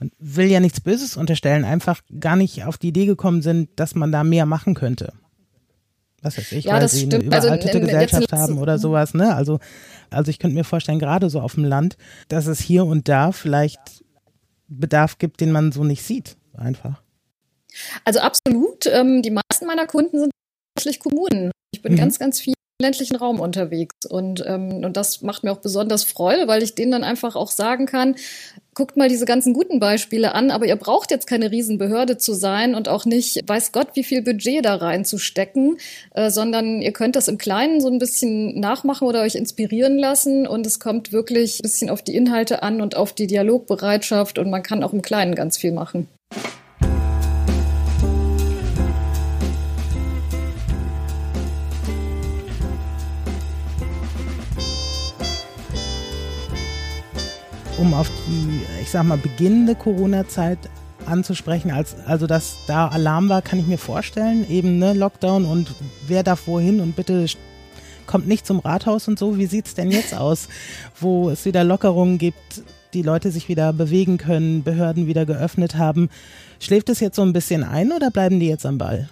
man 0.00 0.10
will 0.18 0.46
ja 0.46 0.60
nichts 0.60 0.80
Böses 0.80 1.16
unterstellen, 1.16 1.64
einfach 1.64 2.00
gar 2.18 2.34
nicht 2.34 2.64
auf 2.64 2.78
die 2.78 2.88
Idee 2.88 3.06
gekommen 3.06 3.42
sind, 3.42 3.68
dass 3.76 3.94
man 3.94 4.10
da 4.10 4.24
mehr 4.24 4.46
machen 4.46 4.74
könnte. 4.74 5.12
Was 6.22 6.36
weiß 6.36 6.52
ich, 6.52 6.64
ja, 6.64 6.74
weil 6.74 6.80
das 6.80 6.92
sie 6.92 7.06
stimmt. 7.06 7.14
eine 7.14 7.24
überaltete 7.24 7.68
also, 7.68 7.80
Gesellschaft 7.80 8.32
haben 8.32 8.58
oder 8.58 8.78
sowas, 8.78 9.14
ne? 9.14 9.34
Also, 9.34 9.58
also 10.10 10.30
ich 10.30 10.38
könnte 10.38 10.54
mir 10.54 10.64
vorstellen, 10.64 10.98
gerade 10.98 11.30
so 11.30 11.40
auf 11.40 11.54
dem 11.54 11.64
Land, 11.64 11.96
dass 12.28 12.46
es 12.46 12.60
hier 12.60 12.84
und 12.84 13.08
da 13.08 13.32
vielleicht 13.32 14.04
Bedarf 14.68 15.18
gibt, 15.18 15.40
den 15.40 15.52
man 15.52 15.72
so 15.72 15.84
nicht 15.84 16.02
sieht, 16.02 16.36
einfach. 16.54 17.02
Also 18.04 18.20
absolut. 18.20 18.86
Ähm, 18.86 19.22
die 19.22 19.30
meisten 19.30 19.66
meiner 19.66 19.86
Kunden 19.86 20.18
sind 20.18 20.30
tatsächlich 20.74 21.00
Kommunen. 21.00 21.52
Ich 21.72 21.82
bin 21.82 21.92
mhm. 21.92 21.96
ganz, 21.96 22.18
ganz 22.18 22.40
viel 22.40 22.54
ländlichen 22.80 23.16
Raum 23.16 23.40
unterwegs. 23.40 24.06
Und, 24.08 24.44
ähm, 24.46 24.84
und 24.84 24.96
das 24.96 25.22
macht 25.22 25.44
mir 25.44 25.52
auch 25.52 25.58
besonders 25.58 26.04
Freude, 26.04 26.48
weil 26.48 26.62
ich 26.62 26.74
denen 26.74 26.92
dann 26.92 27.04
einfach 27.04 27.36
auch 27.36 27.50
sagen 27.50 27.86
kann, 27.86 28.16
guckt 28.74 28.96
mal 28.96 29.08
diese 29.08 29.26
ganzen 29.26 29.52
guten 29.52 29.80
Beispiele 29.80 30.34
an, 30.34 30.50
aber 30.50 30.66
ihr 30.66 30.76
braucht 30.76 31.10
jetzt 31.10 31.26
keine 31.26 31.50
Riesenbehörde 31.50 32.18
zu 32.18 32.34
sein 32.34 32.74
und 32.74 32.88
auch 32.88 33.04
nicht, 33.04 33.40
weiß 33.46 33.72
Gott, 33.72 33.88
wie 33.94 34.04
viel 34.04 34.22
Budget 34.22 34.64
da 34.64 34.76
reinzustecken, 34.76 35.78
äh, 36.14 36.30
sondern 36.30 36.80
ihr 36.80 36.92
könnt 36.92 37.16
das 37.16 37.28
im 37.28 37.36
Kleinen 37.36 37.80
so 37.80 37.88
ein 37.88 37.98
bisschen 37.98 38.58
nachmachen 38.58 39.06
oder 39.06 39.22
euch 39.22 39.34
inspirieren 39.34 39.98
lassen 39.98 40.46
und 40.46 40.66
es 40.66 40.80
kommt 40.80 41.12
wirklich 41.12 41.58
ein 41.58 41.62
bisschen 41.62 41.90
auf 41.90 42.02
die 42.02 42.14
Inhalte 42.14 42.62
an 42.62 42.80
und 42.80 42.96
auf 42.96 43.12
die 43.12 43.26
Dialogbereitschaft 43.26 44.38
und 44.38 44.50
man 44.50 44.62
kann 44.62 44.82
auch 44.82 44.92
im 44.92 45.02
Kleinen 45.02 45.34
ganz 45.34 45.58
viel 45.58 45.72
machen. 45.72 46.08
Um 57.80 57.94
auf 57.94 58.10
die, 58.26 58.60
ich 58.82 58.90
sag 58.90 59.04
mal, 59.04 59.16
beginnende 59.16 59.74
Corona-Zeit 59.74 60.58
anzusprechen, 61.06 61.70
als 61.70 61.96
also 62.04 62.26
dass 62.26 62.58
da 62.66 62.88
Alarm 62.88 63.30
war, 63.30 63.40
kann 63.40 63.58
ich 63.58 63.66
mir 63.66 63.78
vorstellen, 63.78 64.48
eben 64.50 64.78
ne 64.78 64.92
Lockdown 64.92 65.46
und 65.46 65.72
wer 66.06 66.22
darf 66.22 66.46
wohin 66.46 66.80
und 66.80 66.94
bitte 66.94 67.24
kommt 68.06 68.28
nicht 68.28 68.46
zum 68.46 68.58
Rathaus 68.58 69.08
und 69.08 69.18
so. 69.18 69.38
Wie 69.38 69.46
sieht's 69.46 69.74
denn 69.74 69.90
jetzt 69.90 70.14
aus, 70.14 70.48
wo 71.00 71.30
es 71.30 71.46
wieder 71.46 71.64
Lockerungen 71.64 72.18
gibt, 72.18 72.62
die 72.92 73.02
Leute 73.02 73.30
sich 73.30 73.48
wieder 73.48 73.72
bewegen 73.72 74.18
können, 74.18 74.62
Behörden 74.62 75.06
wieder 75.06 75.24
geöffnet 75.24 75.76
haben? 75.76 76.10
Schläft 76.58 76.90
es 76.90 77.00
jetzt 77.00 77.16
so 77.16 77.22
ein 77.22 77.32
bisschen 77.32 77.64
ein 77.64 77.92
oder 77.92 78.10
bleiben 78.10 78.40
die 78.40 78.48
jetzt 78.48 78.66
am 78.66 78.76
Ball? 78.76 79.08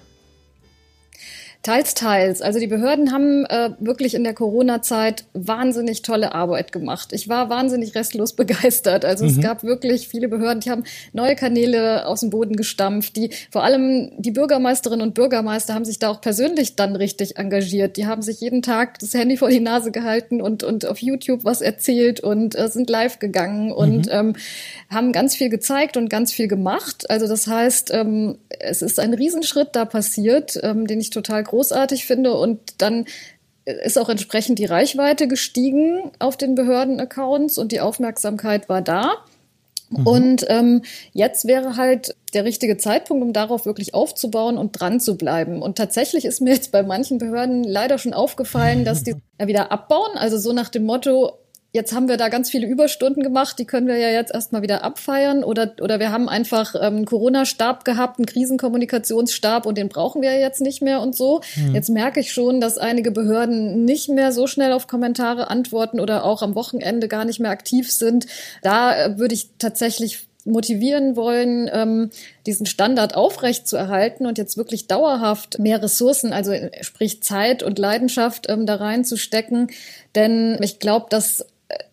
Teils, 1.62 1.94
teils. 1.94 2.40
Also 2.40 2.60
die 2.60 2.68
Behörden 2.68 3.12
haben 3.12 3.44
äh, 3.46 3.70
wirklich 3.80 4.14
in 4.14 4.22
der 4.22 4.32
Corona-Zeit 4.32 5.24
wahnsinnig 5.34 6.02
tolle 6.02 6.32
Arbeit 6.32 6.70
gemacht. 6.70 7.12
Ich 7.12 7.28
war 7.28 7.50
wahnsinnig 7.50 7.96
restlos 7.96 8.32
begeistert. 8.36 9.04
Also 9.04 9.24
mhm. 9.24 9.30
es 9.30 9.40
gab 9.40 9.64
wirklich 9.64 10.06
viele 10.06 10.28
Behörden, 10.28 10.60
die 10.60 10.70
haben 10.70 10.84
neue 11.12 11.34
Kanäle 11.34 12.06
aus 12.06 12.20
dem 12.20 12.30
Boden 12.30 12.54
gestampft. 12.54 13.16
Die 13.16 13.30
vor 13.50 13.64
allem 13.64 14.12
die 14.18 14.30
Bürgermeisterinnen 14.30 15.04
und 15.04 15.14
Bürgermeister 15.14 15.74
haben 15.74 15.84
sich 15.84 15.98
da 15.98 16.10
auch 16.10 16.20
persönlich 16.20 16.76
dann 16.76 16.94
richtig 16.94 17.38
engagiert. 17.38 17.96
Die 17.96 18.06
haben 18.06 18.22
sich 18.22 18.40
jeden 18.40 18.62
Tag 18.62 19.00
das 19.00 19.12
Handy 19.12 19.36
vor 19.36 19.50
die 19.50 19.60
Nase 19.60 19.90
gehalten 19.90 20.40
und 20.40 20.62
und 20.62 20.86
auf 20.86 20.98
YouTube 20.98 21.44
was 21.44 21.60
erzählt 21.60 22.20
und 22.20 22.56
äh, 22.56 22.68
sind 22.68 22.88
live 22.88 23.18
gegangen 23.18 23.72
und 23.72 24.06
mhm. 24.06 24.12
ähm, 24.12 24.36
haben 24.90 25.12
ganz 25.12 25.34
viel 25.34 25.48
gezeigt 25.48 25.96
und 25.96 26.08
ganz 26.08 26.32
viel 26.32 26.46
gemacht. 26.46 27.10
Also 27.10 27.26
das 27.26 27.48
heißt, 27.48 27.90
ähm, 27.92 28.38
es 28.48 28.80
ist 28.80 29.00
ein 29.00 29.12
Riesenschritt 29.12 29.70
da 29.72 29.84
passiert, 29.84 30.58
ähm, 30.62 30.86
den 30.86 31.00
ich 31.00 31.10
total 31.10 31.47
großartig 31.48 32.06
finde. 32.06 32.34
Und 32.34 32.60
dann 32.78 33.06
ist 33.64 33.98
auch 33.98 34.08
entsprechend 34.08 34.58
die 34.58 34.64
Reichweite 34.64 35.28
gestiegen 35.28 36.10
auf 36.18 36.36
den 36.36 36.54
Behördenaccounts 36.54 37.58
und 37.58 37.72
die 37.72 37.80
Aufmerksamkeit 37.80 38.68
war 38.68 38.80
da. 38.80 39.24
Mhm. 39.90 40.06
Und 40.06 40.46
ähm, 40.48 40.82
jetzt 41.12 41.46
wäre 41.46 41.76
halt 41.76 42.14
der 42.34 42.44
richtige 42.44 42.76
Zeitpunkt, 42.76 43.22
um 43.22 43.32
darauf 43.32 43.66
wirklich 43.66 43.94
aufzubauen 43.94 44.58
und 44.58 44.72
dran 44.72 45.00
zu 45.00 45.16
bleiben. 45.16 45.62
Und 45.62 45.76
tatsächlich 45.76 46.24
ist 46.24 46.40
mir 46.40 46.54
jetzt 46.54 46.72
bei 46.72 46.82
manchen 46.82 47.18
Behörden 47.18 47.64
leider 47.64 47.98
schon 47.98 48.14
aufgefallen, 48.14 48.84
dass 48.84 49.02
die 49.02 49.16
wieder 49.42 49.72
abbauen. 49.72 50.16
Also 50.16 50.38
so 50.38 50.52
nach 50.52 50.68
dem 50.68 50.84
Motto, 50.84 51.38
Jetzt 51.78 51.94
haben 51.94 52.08
wir 52.08 52.16
da 52.16 52.28
ganz 52.28 52.50
viele 52.50 52.66
Überstunden 52.66 53.22
gemacht, 53.22 53.56
die 53.60 53.64
können 53.64 53.86
wir 53.86 53.98
ja 53.98 54.08
jetzt 54.08 54.34
erstmal 54.34 54.62
wieder 54.62 54.82
abfeiern. 54.82 55.44
Oder, 55.44 55.74
oder 55.80 56.00
wir 56.00 56.10
haben 56.10 56.28
einfach 56.28 56.74
ähm, 56.74 56.82
einen 56.82 57.04
Corona-Stab 57.04 57.84
gehabt, 57.84 58.18
einen 58.18 58.26
Krisenkommunikationsstab 58.26 59.64
und 59.64 59.78
den 59.78 59.88
brauchen 59.88 60.20
wir 60.20 60.36
jetzt 60.40 60.60
nicht 60.60 60.82
mehr 60.82 61.00
und 61.00 61.14
so. 61.14 61.40
Mhm. 61.54 61.76
Jetzt 61.76 61.88
merke 61.88 62.18
ich 62.18 62.32
schon, 62.32 62.60
dass 62.60 62.78
einige 62.78 63.12
Behörden 63.12 63.84
nicht 63.84 64.08
mehr 64.08 64.32
so 64.32 64.48
schnell 64.48 64.72
auf 64.72 64.88
Kommentare 64.88 65.50
antworten 65.50 66.00
oder 66.00 66.24
auch 66.24 66.42
am 66.42 66.56
Wochenende 66.56 67.06
gar 67.06 67.24
nicht 67.24 67.38
mehr 67.38 67.52
aktiv 67.52 67.92
sind. 67.92 68.26
Da 68.62 68.96
äh, 68.96 69.18
würde 69.20 69.36
ich 69.36 69.50
tatsächlich 69.60 70.26
motivieren 70.48 71.14
wollen, 71.14 71.70
ähm, 71.72 72.10
diesen 72.46 72.66
Standard 72.66 73.14
aufrecht 73.14 73.68
zu 73.68 73.76
erhalten 73.76 74.26
und 74.26 74.38
jetzt 74.38 74.56
wirklich 74.56 74.88
dauerhaft 74.88 75.58
mehr 75.58 75.80
Ressourcen, 75.80 76.32
also 76.32 76.52
sprich 76.80 77.22
Zeit 77.22 77.62
und 77.62 77.78
Leidenschaft 77.78 78.46
ähm, 78.48 78.66
da 78.66 78.76
reinzustecken. 78.76 79.70
Denn 80.14 80.58
ich 80.62 80.80
glaube, 80.80 81.06
dass 81.10 81.46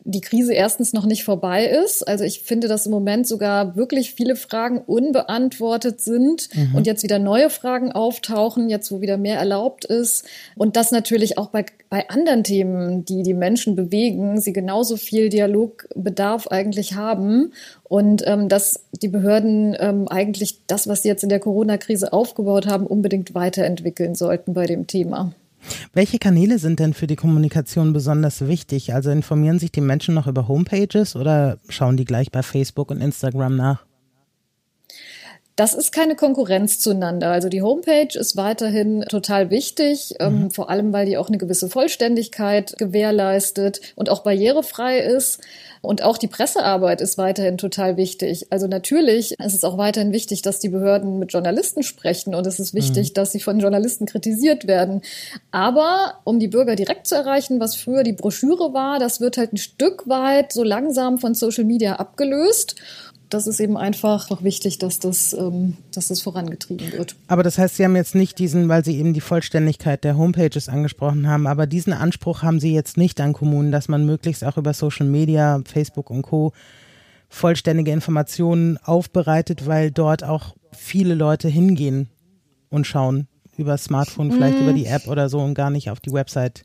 die 0.06 0.22
Krise 0.22 0.54
erstens 0.54 0.94
noch 0.94 1.06
nicht 1.06 1.26
vorbei 1.26 1.66
ist. 1.66 2.08
Also 2.08 2.24
ich 2.24 2.42
finde, 2.42 2.68
dass 2.68 2.86
im 2.86 2.92
Moment 2.92 3.28
sogar 3.28 3.76
wirklich 3.76 4.14
viele 4.14 4.36
Fragen 4.36 4.78
unbeantwortet 4.80 6.00
sind 6.00 6.48
mhm. 6.54 6.76
und 6.76 6.88
jetzt 6.88 7.04
wieder 7.04 7.20
neue 7.20 7.50
Fragen 7.50 7.92
auftauchen, 7.92 8.70
jetzt 8.70 8.92
wo 8.92 9.02
wieder 9.02 9.18
mehr 9.18 9.38
erlaubt 9.38 9.84
ist. 9.84 10.26
Und 10.56 10.78
das 10.78 10.92
natürlich 10.92 11.38
auch 11.38 11.48
bei, 11.48 11.66
bei 11.90 12.08
anderen 12.10 12.44
Themen, 12.44 13.04
die 13.04 13.24
die 13.24 13.34
Menschen 13.34 13.76
bewegen, 13.76 14.40
sie 14.40 14.54
genauso 14.54 14.96
viel 14.96 15.30
Dialogbedarf 15.30 16.48
eigentlich 16.48 16.94
haben. 16.94 17.52
Und 17.84 18.24
ähm, 18.28 18.48
dass 18.48 18.86
die 19.02 19.10
Behörden 19.10 19.76
ähm, 19.78 20.08
eigentlich 20.08 20.60
das, 20.68 20.88
was 20.88 21.02
sie 21.02 21.10
jetzt 21.10 21.24
in 21.24 21.30
der 21.30 21.40
Corona-Krise 21.40 22.14
aufgebaut 22.14 22.68
haben, 22.68 22.88
unbedingt 22.88 23.36
weiterentwickeln 23.36 24.16
sollten 24.16 24.54
bei 24.54 24.68
dem 24.68 24.88
Thema. 24.88 25.34
Welche 25.94 26.20
Kanäle 26.20 26.60
sind 26.60 26.80
denn 26.80 26.94
für 26.94 27.08
die 27.08 27.16
Kommunikation 27.16 27.94
besonders 27.94 28.48
wichtig? 28.48 28.94
Also 28.94 29.12
informieren 29.12 29.60
sich 29.60 29.72
die 29.72 29.82
Menschen 29.82 30.16
noch 30.16 30.28
über 30.28 30.48
Homepages 30.48 31.16
oder 31.16 31.58
schauen 31.70 31.98
die 31.98 32.06
gleich 32.06 32.32
bei 32.32 32.44
Facebook 32.44 32.92
und 32.92 33.02
Instagram 33.02 33.56
nach? 33.56 33.85
Das 35.56 35.74
ist 35.74 35.94
keine 35.94 36.16
Konkurrenz 36.16 36.80
zueinander. 36.80 37.32
Also 37.32 37.48
die 37.48 37.62
Homepage 37.62 38.20
ist 38.20 38.36
weiterhin 38.36 39.02
total 39.04 39.50
wichtig, 39.50 40.16
ähm, 40.20 40.44
mhm. 40.44 40.52
vor 40.52 40.70
allem 40.70 40.92
weil 40.92 41.06
die 41.06 41.18
auch 41.18 41.30
eine 41.30 41.38
gewisse 41.38 41.70
Vollständigkeit 41.70 42.78
gewährleistet 42.78 43.80
und 43.96 44.10
auch 44.10 44.24
barrierefrei 44.24 45.00
ist. 45.00 45.40
Und 45.82 46.02
auch 46.02 46.18
die 46.18 46.28
Pressearbeit 46.28 47.00
ist 47.00 47.18
weiterhin 47.18 47.58
total 47.58 47.96
wichtig. 47.96 48.48
Also 48.50 48.68
natürlich 48.68 49.40
ist 49.40 49.54
es 49.54 49.64
auch 49.64 49.78
weiterhin 49.78 50.12
wichtig, 50.12 50.42
dass 50.42 50.60
die 50.60 50.70
Behörden 50.70 51.20
mit 51.20 51.32
Journalisten 51.32 51.84
sprechen 51.84 52.36
und 52.36 52.46
es 52.48 52.60
ist 52.60 52.74
wichtig, 52.74 53.10
mhm. 53.10 53.14
dass 53.14 53.32
sie 53.32 53.40
von 53.40 53.60
Journalisten 53.60 54.08
kritisiert 54.08 54.68
werden. 54.68 55.02
Aber 55.52 56.16
um 56.26 56.40
die 56.40 56.48
Bürger 56.48 56.76
direkt 56.76 57.08
zu 57.08 57.16
erreichen, 57.16 57.62
was 57.62 57.76
früher 57.76 58.04
die 58.04 58.14
Broschüre 58.14 58.74
war, 58.74 59.00
das 59.00 59.22
wird 59.22 59.38
halt 59.38 59.54
ein 59.54 59.58
Stück 59.58 60.10
weit 60.10 60.52
so 60.52 60.64
langsam 60.64 61.18
von 61.18 61.34
Social 61.34 61.64
Media 61.64 61.96
abgelöst 61.96 62.76
das 63.36 63.48
ist 63.48 63.60
eben 63.60 63.76
einfach 63.76 64.32
auch 64.32 64.44
wichtig, 64.44 64.80
dass 64.80 65.00
das, 65.00 65.34
ähm, 65.34 65.76
dass 65.94 66.08
das 66.08 66.22
vorangetrieben 66.22 66.94
wird. 66.94 67.18
Aber 67.28 67.44
das 67.44 67.58
heißt, 67.58 67.76
Sie 67.76 67.84
haben 67.84 67.98
jetzt 67.98 68.16
nicht 68.16 68.40
diesen, 68.40 68.70
weil 68.70 68.86
Sie 68.86 68.98
eben 68.98 69.14
die 69.14 69.22
Vollständigkeit 69.22 70.06
der 70.06 70.18
Homepages 70.18 70.70
angesprochen 70.70 71.28
haben, 71.28 71.46
aber 71.46 71.68
diesen 71.68 71.92
Anspruch 71.92 72.44
haben 72.44 72.62
Sie 72.62 72.74
jetzt 72.74 72.96
nicht 72.96 73.20
an 73.20 73.34
Kommunen, 73.34 73.74
dass 73.74 73.90
man 73.90 74.06
möglichst 74.06 74.46
auch 74.46 74.56
über 74.56 74.74
Social 74.74 75.06
Media, 75.06 75.62
Facebook 75.66 76.10
und 76.10 76.22
Co. 76.22 76.54
vollständige 77.28 77.92
Informationen 77.92 78.78
aufbereitet, 78.78 79.68
weil 79.68 79.92
dort 79.92 80.24
auch 80.24 80.56
viele 80.72 81.14
Leute 81.14 81.50
hingehen 81.50 82.08
und 82.70 82.88
schauen 82.88 83.28
über 83.58 83.78
Smartphone, 83.78 84.32
vielleicht 84.32 84.60
hm. 84.60 84.64
über 84.64 84.74
die 84.74 84.86
App 84.86 85.08
oder 85.08 85.28
so 85.28 85.40
und 85.40 85.56
gar 85.56 85.70
nicht 85.70 85.90
auf 85.90 86.00
die 86.00 86.14
Website 86.14 86.64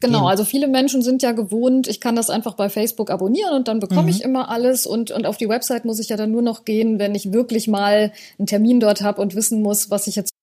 Genau, 0.00 0.26
also 0.26 0.44
viele 0.44 0.68
Menschen 0.68 1.02
sind 1.02 1.22
ja 1.22 1.32
gewohnt, 1.32 1.86
ich 1.88 2.00
kann 2.00 2.14
das 2.14 2.28
einfach 2.28 2.54
bei 2.54 2.68
Facebook 2.68 3.10
abonnieren 3.10 3.54
und 3.54 3.68
dann 3.68 3.80
bekomme 3.80 4.02
mhm. 4.02 4.08
ich 4.08 4.22
immer 4.22 4.50
alles 4.50 4.86
und, 4.86 5.10
und 5.10 5.24
auf 5.24 5.38
die 5.38 5.48
Website 5.48 5.86
muss 5.86 5.98
ich 5.98 6.10
ja 6.10 6.16
dann 6.16 6.30
nur 6.30 6.42
noch 6.42 6.64
gehen, 6.64 6.98
wenn 6.98 7.14
ich 7.14 7.32
wirklich 7.32 7.68
mal 7.68 8.12
einen 8.38 8.46
Termin 8.46 8.80
dort 8.80 9.00
habe 9.00 9.22
und 9.22 9.34
wissen 9.34 9.62
muss, 9.62 9.90
was 9.90 10.06
ich 10.06 10.16
jetzt 10.16 10.34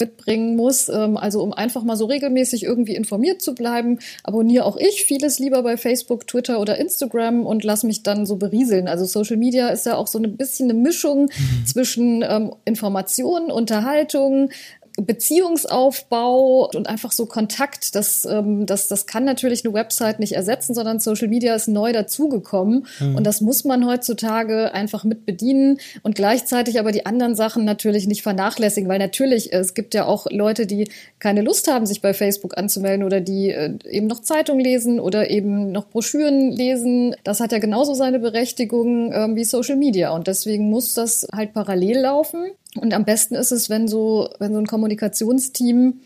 mitbringen 0.00 0.56
muss. 0.56 0.88
Ähm, 0.88 1.16
also 1.16 1.42
um 1.42 1.52
einfach 1.52 1.84
mal 1.84 1.96
so 1.96 2.06
regelmäßig 2.06 2.64
irgendwie 2.64 2.94
informiert 2.94 3.42
zu 3.42 3.54
bleiben, 3.54 3.98
abonniere 4.22 4.64
auch 4.64 4.76
ich 4.76 5.04
vieles 5.04 5.38
lieber 5.38 5.62
bei 5.62 5.76
Facebook, 5.76 6.26
Twitter 6.26 6.60
oder 6.60 6.78
Instagram 6.78 7.46
und 7.46 7.64
lass 7.64 7.84
mich 7.84 8.02
dann 8.02 8.26
so 8.26 8.36
berieseln. 8.36 8.88
Also 8.88 9.04
Social 9.04 9.36
Media 9.36 9.68
ist 9.68 9.86
ja 9.86 9.96
auch 9.96 10.06
so 10.06 10.18
ein 10.18 10.36
bisschen 10.36 10.70
eine 10.70 10.78
Mischung 10.78 11.24
mhm. 11.24 11.66
zwischen 11.66 12.22
ähm, 12.22 12.54
Information, 12.64 13.50
Unterhaltung, 13.50 14.50
Beziehungsaufbau 14.96 16.70
und 16.74 16.88
einfach 16.88 17.12
so 17.12 17.26
Kontakt, 17.26 17.94
das, 17.94 18.24
ähm, 18.24 18.64
das, 18.66 18.88
das 18.88 19.06
kann 19.06 19.24
natürlich 19.24 19.64
eine 19.64 19.74
Website 19.74 20.20
nicht 20.20 20.32
ersetzen, 20.32 20.74
sondern 20.74 21.00
Social 21.00 21.28
Media 21.28 21.54
ist 21.54 21.66
neu 21.66 21.92
dazugekommen 21.92 22.86
mhm. 23.00 23.16
und 23.16 23.24
das 23.24 23.40
muss 23.40 23.64
man 23.64 23.86
heutzutage 23.86 24.72
einfach 24.72 25.04
mit 25.04 25.26
bedienen 25.26 25.78
und 26.02 26.14
gleichzeitig 26.14 26.78
aber 26.78 26.92
die 26.92 27.06
anderen 27.06 27.34
Sachen 27.34 27.64
natürlich 27.64 28.06
nicht 28.06 28.22
vernachlässigen, 28.22 28.88
weil 28.88 29.00
natürlich, 29.00 29.52
es 29.52 29.74
gibt 29.74 29.94
ja 29.94 30.06
auch 30.06 30.26
Leute, 30.30 30.66
die 30.66 30.88
keine 31.18 31.42
Lust 31.42 31.68
haben, 31.68 31.86
sich 31.86 32.00
bei 32.00 32.14
Facebook 32.14 32.56
anzumelden 32.56 33.04
oder 33.04 33.20
die 33.20 33.50
äh, 33.50 33.76
eben 33.90 34.06
noch 34.06 34.20
Zeitung 34.20 34.60
lesen 34.60 35.00
oder 35.00 35.28
eben 35.30 35.72
noch 35.72 35.88
Broschüren 35.88 36.52
lesen. 36.52 37.16
Das 37.24 37.40
hat 37.40 37.50
ja 37.50 37.58
genauso 37.58 37.94
seine 37.94 38.20
Berechtigung 38.20 39.12
äh, 39.12 39.34
wie 39.34 39.44
Social 39.44 39.76
Media 39.76 40.14
und 40.14 40.28
deswegen 40.28 40.70
muss 40.70 40.94
das 40.94 41.26
halt 41.32 41.52
parallel 41.52 41.98
laufen. 41.98 42.44
Und 42.76 42.94
am 42.94 43.04
besten 43.04 43.34
ist 43.34 43.52
es, 43.52 43.70
wenn 43.70 43.88
so, 43.88 44.30
wenn 44.38 44.52
so 44.52 44.58
ein 44.58 44.66
Kommunikationsteam 44.66 46.00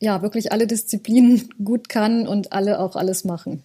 ja 0.00 0.22
wirklich 0.22 0.52
alle 0.52 0.66
Disziplinen 0.66 1.48
gut 1.64 1.88
kann 1.88 2.26
und 2.26 2.52
alle 2.52 2.80
auch 2.80 2.96
alles 2.96 3.24
machen. 3.24 3.62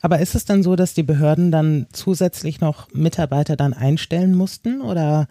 Aber 0.00 0.18
ist 0.18 0.34
es 0.34 0.46
dann 0.46 0.62
so, 0.62 0.76
dass 0.76 0.94
die 0.94 1.02
Behörden 1.02 1.50
dann 1.50 1.86
zusätzlich 1.92 2.60
noch 2.60 2.92
Mitarbeiter 2.94 3.54
dann 3.54 3.74
einstellen 3.74 4.34
mussten 4.34 4.80
oder 4.80 5.28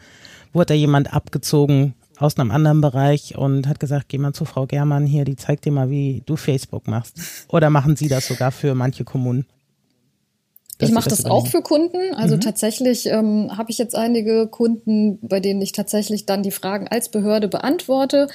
wurde 0.53 0.67
da 0.67 0.73
jemand 0.75 1.11
abgezogen 1.11 1.95
aus 2.19 2.37
einem 2.37 2.51
anderen 2.51 2.81
Bereich 2.81 3.37
und 3.37 3.67
hat 3.67 3.79
gesagt, 3.79 4.09
geh 4.09 4.17
mal 4.17 4.33
zu 4.33 4.45
Frau 4.45 4.65
Germann 4.65 5.05
hier, 5.05 5.25
die 5.25 5.35
zeigt 5.35 5.65
dir 5.65 5.71
mal, 5.71 5.89
wie 5.89 6.23
du 6.25 6.35
Facebook 6.35 6.87
machst. 6.87 7.19
Oder 7.47 7.69
machen 7.69 7.95
Sie 7.95 8.07
das 8.07 8.27
sogar 8.27 8.51
für 8.51 8.75
manche 8.75 9.03
Kommunen? 9.03 9.45
Ich 10.79 10.91
mache 10.91 11.09
das, 11.09 11.23
das 11.23 11.31
auch 11.31 11.47
für 11.47 11.61
Kunden. 11.61 12.13
Also 12.13 12.35
mhm. 12.35 12.41
tatsächlich 12.41 13.07
ähm, 13.07 13.57
habe 13.57 13.71
ich 13.71 13.79
jetzt 13.79 13.95
einige 13.95 14.47
Kunden, 14.47 15.17
bei 15.21 15.39
denen 15.39 15.61
ich 15.61 15.71
tatsächlich 15.71 16.25
dann 16.27 16.43
die 16.43 16.51
Fragen 16.51 16.87
als 16.87 17.09
Behörde 17.09 17.47
beantworte, 17.47 18.27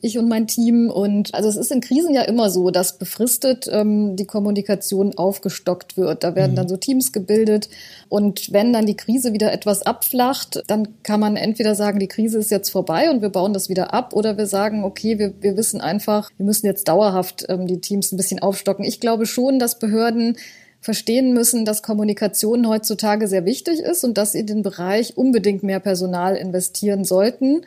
ich 0.00 0.18
und 0.18 0.28
mein 0.28 0.48
Team. 0.48 0.90
Und 0.90 1.32
also 1.34 1.48
es 1.48 1.56
ist 1.56 1.70
in 1.70 1.80
Krisen 1.80 2.12
ja 2.12 2.22
immer 2.22 2.50
so, 2.50 2.70
dass 2.70 2.98
befristet 2.98 3.68
ähm, 3.70 4.16
die 4.16 4.26
Kommunikation 4.26 5.16
aufgestockt 5.16 5.96
wird. 5.96 6.24
Da 6.24 6.34
werden 6.34 6.52
mhm. 6.52 6.56
dann 6.56 6.68
so 6.68 6.76
Teams 6.76 7.12
gebildet. 7.12 7.68
Und 8.08 8.52
wenn 8.52 8.72
dann 8.72 8.86
die 8.86 8.96
Krise 8.96 9.32
wieder 9.32 9.52
etwas 9.52 9.82
abflacht, 9.82 10.64
dann 10.66 10.88
kann 11.04 11.20
man 11.20 11.36
entweder 11.36 11.76
sagen, 11.76 12.00
die 12.00 12.08
Krise 12.08 12.38
ist 12.38 12.50
jetzt 12.50 12.70
vorbei 12.70 13.08
und 13.08 13.22
wir 13.22 13.30
bauen 13.30 13.52
das 13.52 13.68
wieder 13.68 13.94
ab, 13.94 14.14
oder 14.14 14.36
wir 14.36 14.46
sagen, 14.46 14.82
okay, 14.82 15.18
wir, 15.18 15.32
wir 15.40 15.56
wissen 15.56 15.80
einfach, 15.80 16.30
wir 16.36 16.44
müssen 16.44 16.66
jetzt 16.66 16.88
dauerhaft 16.88 17.46
ähm, 17.48 17.68
die 17.68 17.80
Teams 17.80 18.10
ein 18.10 18.16
bisschen 18.16 18.40
aufstocken. 18.40 18.84
Ich 18.84 18.98
glaube 18.98 19.26
schon, 19.26 19.60
dass 19.60 19.78
Behörden 19.78 20.36
verstehen 20.84 21.32
müssen, 21.32 21.64
dass 21.64 21.82
Kommunikation 21.82 22.68
heutzutage 22.68 23.26
sehr 23.26 23.46
wichtig 23.46 23.80
ist 23.80 24.04
und 24.04 24.18
dass 24.18 24.32
sie 24.32 24.40
in 24.40 24.46
den 24.46 24.62
Bereich 24.62 25.16
unbedingt 25.16 25.62
mehr 25.62 25.80
Personal 25.80 26.36
investieren 26.36 27.04
sollten. 27.04 27.62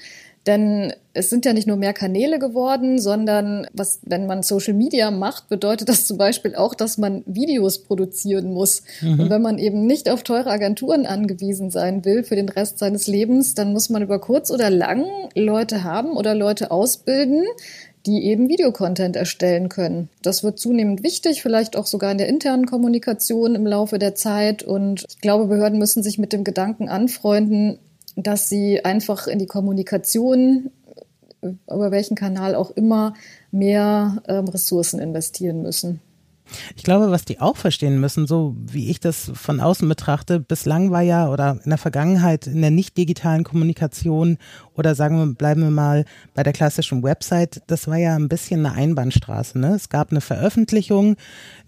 Denn 0.45 0.93
es 1.13 1.29
sind 1.29 1.43
ja 1.43 1.51
nicht 1.51 1.67
nur 1.67 1.77
mehr 1.77 1.93
Kanäle 1.93 2.38
geworden, 2.38 3.00
sondern 3.00 3.67
was, 3.74 4.00
wenn 4.03 4.27
man 4.27 4.43
Social 4.43 4.75
Media 4.75 5.09
macht, 5.09 5.50
bedeutet 5.50 5.89
das 5.89 6.05
zum 6.05 6.17
Beispiel 6.17 6.55
auch, 6.55 6.75
dass 6.75 7.00
man 7.00 7.24
Videos 7.25 7.79
produzieren 7.79 8.53
muss. 8.53 8.83
Mhm. 9.01 9.19
Und 9.19 9.29
wenn 9.31 9.41
man 9.41 9.57
eben 9.57 9.88
nicht 9.88 10.09
auf 10.09 10.21
teure 10.21 10.51
Agenturen 10.51 11.07
angewiesen 11.07 11.71
sein 11.71 12.05
will 12.05 12.24
für 12.24 12.36
den 12.36 12.50
Rest 12.50 12.77
seines 12.77 13.07
Lebens, 13.07 13.55
dann 13.55 13.74
muss 13.74 13.89
man 13.89 14.03
über 14.03 14.19
kurz 14.19 14.51
oder 14.51 14.69
lang 14.69 15.05
Leute 15.33 15.83
haben 15.83 16.12
oder 16.12 16.36
Leute 16.36 16.69
ausbilden, 16.69 17.43
die 18.07 18.23
eben 18.23 18.47
Videocontent 18.47 19.17
erstellen 19.17 19.67
können. 19.67 20.07
Das 20.21 20.41
wird 20.41 20.57
zunehmend 20.57 21.03
wichtig, 21.03 21.41
vielleicht 21.41 21.75
auch 21.75 21.85
sogar 21.85 22.09
in 22.11 22.17
der 22.17 22.29
internen 22.29 22.65
Kommunikation 22.65 23.53
im 23.53 23.67
Laufe 23.67 23.99
der 23.99 24.15
Zeit. 24.15 24.63
Und 24.63 25.05
ich 25.09 25.19
glaube, 25.19 25.47
Behörden 25.47 25.77
müssen 25.77 26.03
sich 26.03 26.17
mit 26.17 26.31
dem 26.31 26.45
Gedanken 26.45 26.87
anfreunden, 26.87 27.79
dass 28.15 28.47
sie 28.47 28.83
einfach 28.85 29.27
in 29.27 29.39
die 29.39 29.45
Kommunikation, 29.45 30.71
über 31.41 31.91
welchen 31.91 32.15
Kanal 32.15 32.55
auch 32.55 32.71
immer, 32.71 33.13
mehr 33.51 34.23
ähm, 34.29 34.47
Ressourcen 34.47 34.99
investieren 34.99 35.61
müssen. 35.61 35.99
Ich 36.75 36.84
glaube, 36.84 37.12
was 37.12 37.25
die 37.25 37.39
auch 37.39 37.58
verstehen 37.58 38.00
müssen, 38.00 38.27
so 38.27 38.56
wie 38.58 38.89
ich 38.89 39.00
das 39.00 39.32
von 39.34 39.60
außen 39.60 39.88
betrachte, 39.88 40.39
bislang 40.39 40.92
war 40.92 41.01
ja 41.01 41.30
oder 41.30 41.60
in 41.63 41.70
der 41.70 41.77
Vergangenheit 41.77 42.48
in 42.48 42.62
der 42.62 42.72
nicht 42.72 42.98
digitalen 42.98 43.44
Kommunikation 43.44 44.38
oder 44.75 44.96
sagen 44.96 45.18
wir, 45.18 45.36
bleiben 45.36 45.62
wir 45.62 45.72
mal 45.72 46.06
bei 46.34 46.44
der 46.44 46.54
klassischen 46.54 47.04
Website, 47.04 47.62
das 47.68 47.88
war 47.88 47.98
ja 47.98 48.16
ein 48.16 48.30
bisschen 48.30 48.66
eine 48.66 48.75
Einbahnstraße. 48.75 49.60
Ne? 49.60 49.75
Es 49.75 49.89
gab 49.89 50.12
eine 50.12 50.22
Veröffentlichung, 50.22 51.16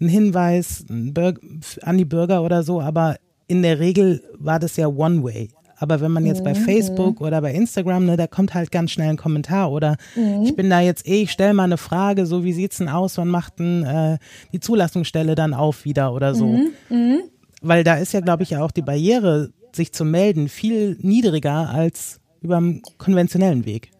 einen 0.00 0.08
Hinweis 0.08 0.84
an 0.88 1.98
die 1.98 2.04
Bürger 2.04 2.42
oder 2.42 2.62
so, 2.62 2.80
aber 2.80 3.16
in 3.46 3.62
der 3.62 3.80
Regel 3.80 4.22
war 4.38 4.58
das 4.60 4.76
ja 4.76 4.86
One-Way. 4.86 5.50
Aber 5.80 6.02
wenn 6.02 6.12
man 6.12 6.26
jetzt 6.26 6.40
mhm. 6.40 6.44
bei 6.44 6.54
Facebook 6.54 7.20
oder 7.22 7.40
bei 7.40 7.52
Instagram, 7.54 8.04
ne, 8.04 8.16
da 8.18 8.26
kommt 8.26 8.52
halt 8.54 8.70
ganz 8.70 8.90
schnell 8.92 9.08
ein 9.08 9.16
Kommentar 9.16 9.72
oder 9.72 9.96
mhm. 10.14 10.42
ich 10.42 10.54
bin 10.54 10.68
da 10.68 10.80
jetzt 10.80 11.08
eh, 11.08 11.22
ich 11.22 11.32
stelle 11.32 11.54
mal 11.54 11.64
eine 11.64 11.78
Frage, 11.78 12.26
so 12.26 12.44
wie 12.44 12.52
sieht's 12.52 12.76
denn 12.76 12.90
aus, 12.90 13.16
wann 13.16 13.28
macht 13.28 13.58
denn 13.58 13.82
äh, 13.84 14.18
die 14.52 14.60
Zulassungsstelle 14.60 15.34
dann 15.34 15.54
auf 15.54 15.86
wieder 15.86 16.12
oder 16.12 16.34
so. 16.34 16.46
Mhm. 16.46 16.72
mhm. 16.90 17.20
Weil 17.62 17.84
da 17.84 17.96
ist 17.96 18.12
ja, 18.12 18.20
glaube 18.20 18.42
ich, 18.42 18.50
ja 18.50 18.62
auch 18.62 18.70
die 18.70 18.82
Barriere, 18.82 19.50
sich 19.72 19.92
zu 19.92 20.04
melden, 20.04 20.48
viel 20.48 20.96
niedriger 21.00 21.68
als 21.68 22.20
über 22.40 22.56
dem 22.56 22.82
konventionellen 22.96 23.66
Weg. 23.66 23.90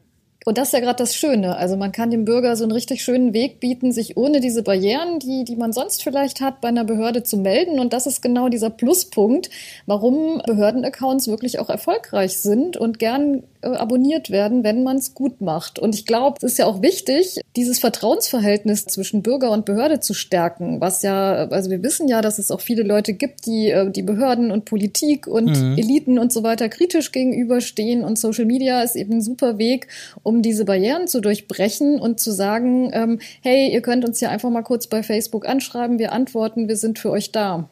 Und 0.47 0.57
das 0.57 0.69
ist 0.69 0.73
ja 0.73 0.81
gerade 0.81 0.97
das 0.97 1.15
Schöne. 1.15 1.57
Also 1.57 1.77
man 1.77 1.93
kann 1.93 2.11
dem 2.11 2.25
Bürger 2.25 2.57
so 2.57 2.65
einen 2.65 2.73
richtig 2.73 3.03
schönen 3.03 3.35
Weg 3.35 3.61
bieten, 3.61 3.93
sich 3.93 4.17
ohne 4.17 4.41
diese 4.41 4.63
Barrieren, 4.63 5.19
die, 5.19 5.45
die 5.45 5.57
man 5.57 5.73
sonst 5.73 6.03
vielleicht 6.03 6.41
hat, 6.41 6.63
bei 6.63 6.69
einer 6.69 6.85
Behörde 6.85 7.23
zu 7.23 7.37
melden. 7.37 7.79
Und 7.79 7.93
das 7.93 8.07
ist 8.07 8.23
genau 8.23 8.49
dieser 8.49 8.71
Pluspunkt, 8.71 9.51
warum 9.85 10.41
Behördenaccounts 10.47 11.29
wirklich 11.29 11.59
auch 11.59 11.69
erfolgreich 11.69 12.39
sind 12.39 12.79
und 12.79 12.99
gern 12.99 13.43
äh, 13.63 13.69
abonniert 13.69 14.31
werden, 14.31 14.65
wenn 14.65 14.83
man 14.83 14.97
es 14.97 15.13
gut 15.13 15.43
macht. 15.43 15.79
Und 15.79 15.95
ich 15.95 16.07
glaube, 16.07 16.37
es 16.39 16.53
ist 16.53 16.59
ja 16.59 16.65
auch 16.65 16.81
wichtig, 16.81 17.41
dieses 17.57 17.79
Vertrauensverhältnis 17.79 18.87
zwischen 18.87 19.23
Bürger 19.23 19.51
und 19.51 19.67
Behörde 19.67 20.01
zu 20.01 20.15
stärken, 20.15 20.81
was 20.81 21.03
ja, 21.03 21.49
also 21.49 21.69
wir 21.69 21.83
wissen 21.83 22.09
ja, 22.09 22.23
dass 22.23 22.39
es 22.39 22.51
auch 22.51 22.63
viele 22.63 22.83
Leute 22.83 23.13
gibt, 23.13 23.45
die 23.45 23.69
äh, 23.69 23.91
die 23.91 24.03
Behörden 24.03 24.51
und 24.51 24.65
Politik 24.65 25.27
und 25.27 25.61
mhm. 25.61 25.77
Eliten 25.77 26.19
und 26.19 26.33
so 26.33 26.43
weiter 26.43 26.71
kritisch 26.71 27.13
gegenüberstehen. 27.13 28.03
Und 28.03 28.19
Social 28.19 28.47
Media 28.47 28.83
ist 28.83 28.97
eben 28.97 29.15
ein 29.15 29.21
super 29.21 29.59
Weg, 29.59 29.89
um 30.23 30.30
diese 30.39 30.65
Barrieren 30.65 31.09
zu 31.09 31.21
durchbrechen 31.21 32.01
und 32.01 32.21
zu 32.21 32.31
sagen, 32.31 32.91
ähm, 32.93 33.21
hey, 33.43 33.73
ihr 33.73 33.83
könnt 33.83 34.05
uns 34.05 34.21
ja 34.21 34.31
einfach 34.31 34.51
mal 34.51 34.63
kurz 34.63 34.87
bei 34.87 35.03
Facebook 35.03 35.47
anschreiben, 35.47 35.99
wir 35.99 36.13
antworten, 36.13 36.69
wir 36.69 36.77
sind 36.77 36.99
für 36.99 37.11
euch 37.11 37.33
da. 37.33 37.69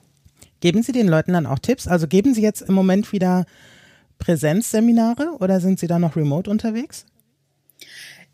Geben 0.61 0.83
Sie 0.83 0.93
den 0.93 1.09
Leuten 1.09 1.33
dann 1.33 1.47
auch 1.47 1.61
Tipps? 1.61 1.87
Also 1.87 2.09
geben 2.09 2.35
Sie 2.35 2.43
jetzt 2.43 2.63
im 2.63 2.75
Moment 2.75 3.13
wieder 3.13 3.47
Präsenzseminare 4.19 5.37
oder 5.39 5.61
sind 5.61 5.79
Sie 5.79 5.87
da 5.87 5.99
noch 5.99 6.17
remote 6.17 6.51
unterwegs? 6.51 7.07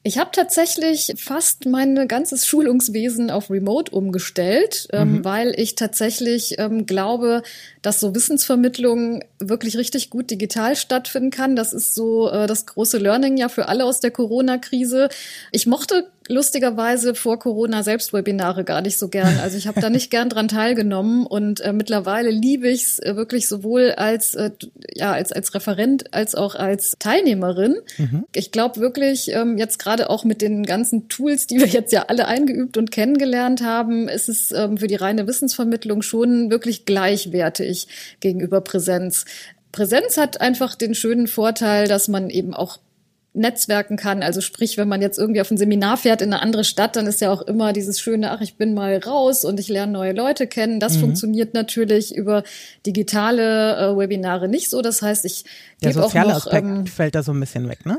Ich 0.07 0.19
habe 0.19 0.29
tatsächlich 0.33 1.15
fast 1.17 1.65
mein 1.65 2.07
ganzes 2.09 2.47
Schulungswesen 2.47 3.31
auf 3.31 3.51
Remote 3.51 3.91
umgestellt, 3.91 4.87
ähm, 4.93 5.13
mhm. 5.13 5.25
weil 5.25 5.59
ich 5.59 5.77
tatsächlich 5.77 6.59
ähm, 6.59 6.85
glaube, 6.85 7.43
dass 7.81 8.01
so 8.01 8.15
Wissensvermittlung 8.15 9.25
wirklich 9.41 9.79
richtig 9.79 10.11
gut 10.11 10.31
digital 10.31 10.77
stattfinden 10.77 11.31
kann. 11.31 11.57
Das 11.57 11.73
ist 11.73 11.95
so 11.95 12.29
äh, 12.29 12.47
das 12.47 12.67
große 12.67 12.99
Learning 12.99 13.39
ja 13.39 13.49
für 13.49 13.69
alle 13.69 13.87
aus 13.87 14.01
der 14.01 14.11
Corona-Krise. 14.11 15.09
Ich 15.53 15.67
mochte 15.67 16.11
lustigerweise 16.29 17.15
vor 17.15 17.39
Corona 17.39 17.83
selbst 17.83 18.13
Webinare 18.13 18.65
gar 18.65 18.81
nicht 18.81 18.99
so 18.99 19.09
gern. 19.09 19.39
Also 19.43 19.59
ich 19.59 19.67
habe 19.67 19.81
da 19.81 19.91
nicht 19.91 20.11
gern 20.11 20.31
dran 20.31 20.49
teilgenommen 20.49 21.27
und 21.27 21.61
äh, 21.61 21.73
mittlerweile 21.73 22.31
liebe 22.31 22.69
ich 22.69 22.83
es 22.83 22.99
äh, 22.99 23.17
wirklich 23.17 23.47
sowohl 23.47 23.93
als 23.93 24.35
äh, 24.35 24.51
ja 24.95 25.13
als 25.13 25.33
als 25.33 25.55
Referent 25.55 26.15
als 26.15 26.35
auch 26.35 26.55
als 26.55 26.97
Teilnehmerin. 26.99 27.77
Mhm. 27.99 28.25
Ich 28.35 28.53
glaube 28.53 28.81
wirklich 28.81 29.31
ähm, 29.33 29.59
jetzt 29.59 29.79
gerade 29.79 30.09
auch 30.09 30.25
mit 30.25 30.41
den 30.41 30.65
ganzen 30.65 31.09
Tools, 31.09 31.47
die 31.47 31.59
wir 31.59 31.67
jetzt 31.67 31.93
ja 31.93 32.07
alle 32.09 32.27
eingeübt 32.27 32.77
und 32.79 32.91
kennengelernt 32.91 33.63
haben, 33.63 34.09
ist 34.09 34.29
es 34.29 34.51
ähm, 34.53 34.79
für 34.79 34.87
die 34.87 34.95
reine 34.95 35.27
Wissensvermittlung 35.27 36.01
schon 36.01 36.51
wirklich 36.51 36.87
gleichwertig 36.87 37.89
gegenüber 38.21 38.63
Präsenz. 38.63 39.27
Präsenz 39.73 40.17
hat 40.17 40.41
einfach 40.41 40.77
den 40.77 40.95
schönen 40.95 41.27
Vorteil, 41.27 41.89
dass 41.89 42.07
man 42.07 42.31
eben 42.31 42.55
auch 42.55 42.79
netzwerken 43.35 43.97
kann. 43.97 44.23
Also 44.23 44.41
sprich, 44.41 44.79
wenn 44.79 44.89
man 44.89 45.03
jetzt 45.03 45.19
irgendwie 45.19 45.41
auf 45.41 45.51
ein 45.51 45.57
Seminar 45.57 45.97
fährt 45.97 46.23
in 46.23 46.33
eine 46.33 46.41
andere 46.41 46.65
Stadt, 46.65 46.97
dann 46.97 47.07
ist 47.07 47.21
ja 47.21 47.31
auch 47.31 47.43
immer 47.43 47.73
dieses 47.73 48.01
schöne, 48.01 48.31
ach, 48.31 48.41
ich 48.41 48.57
bin 48.57 48.75
mal 48.75 48.97
raus 48.99 49.45
und 49.45 49.59
ich 49.59 49.69
lerne 49.69 49.93
neue 49.93 50.13
Leute 50.13 50.47
kennen. 50.47 50.79
Das 50.81 50.97
mhm. 50.97 51.01
funktioniert 51.01 51.53
natürlich 51.53 52.15
über 52.15 52.45
digitale 52.87 53.77
äh, 53.77 53.97
Webinare 53.97 54.49
nicht 54.49 54.71
so. 54.71 54.83
Das 54.83 55.03
heißt, 55.03 55.25
ich 55.25 55.45
gebe 55.81 56.05
auch 56.05 56.15
noch... 56.15 56.47
Aspekt 56.47 56.67
ähm, 56.67 56.87
fällt 56.87 57.15
da 57.17 57.23
so 57.23 57.33
ein 57.33 57.41
bisschen 57.41 57.69
weg, 57.69 57.85
ne? 57.85 57.99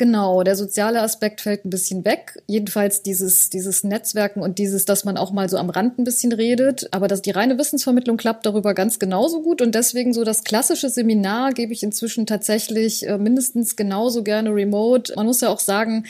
Genau, 0.00 0.42
der 0.42 0.56
soziale 0.56 1.02
Aspekt 1.02 1.42
fällt 1.42 1.66
ein 1.66 1.68
bisschen 1.68 2.06
weg. 2.06 2.42
Jedenfalls 2.46 3.02
dieses, 3.02 3.50
dieses 3.50 3.84
Netzwerken 3.84 4.40
und 4.40 4.56
dieses, 4.56 4.86
dass 4.86 5.04
man 5.04 5.18
auch 5.18 5.30
mal 5.30 5.50
so 5.50 5.58
am 5.58 5.68
Rand 5.68 5.98
ein 5.98 6.04
bisschen 6.04 6.32
redet. 6.32 6.88
Aber 6.90 7.06
dass 7.06 7.20
die 7.20 7.32
reine 7.32 7.58
Wissensvermittlung 7.58 8.16
klappt 8.16 8.46
darüber 8.46 8.72
ganz 8.72 8.98
genauso 8.98 9.42
gut. 9.42 9.60
Und 9.60 9.74
deswegen 9.74 10.14
so 10.14 10.24
das 10.24 10.42
klassische 10.42 10.88
Seminar 10.88 11.52
gebe 11.52 11.74
ich 11.74 11.82
inzwischen 11.82 12.24
tatsächlich 12.24 13.06
äh, 13.06 13.18
mindestens 13.18 13.76
genauso 13.76 14.22
gerne 14.22 14.54
remote. 14.54 15.12
Man 15.16 15.26
muss 15.26 15.42
ja 15.42 15.50
auch 15.50 15.60
sagen, 15.60 16.06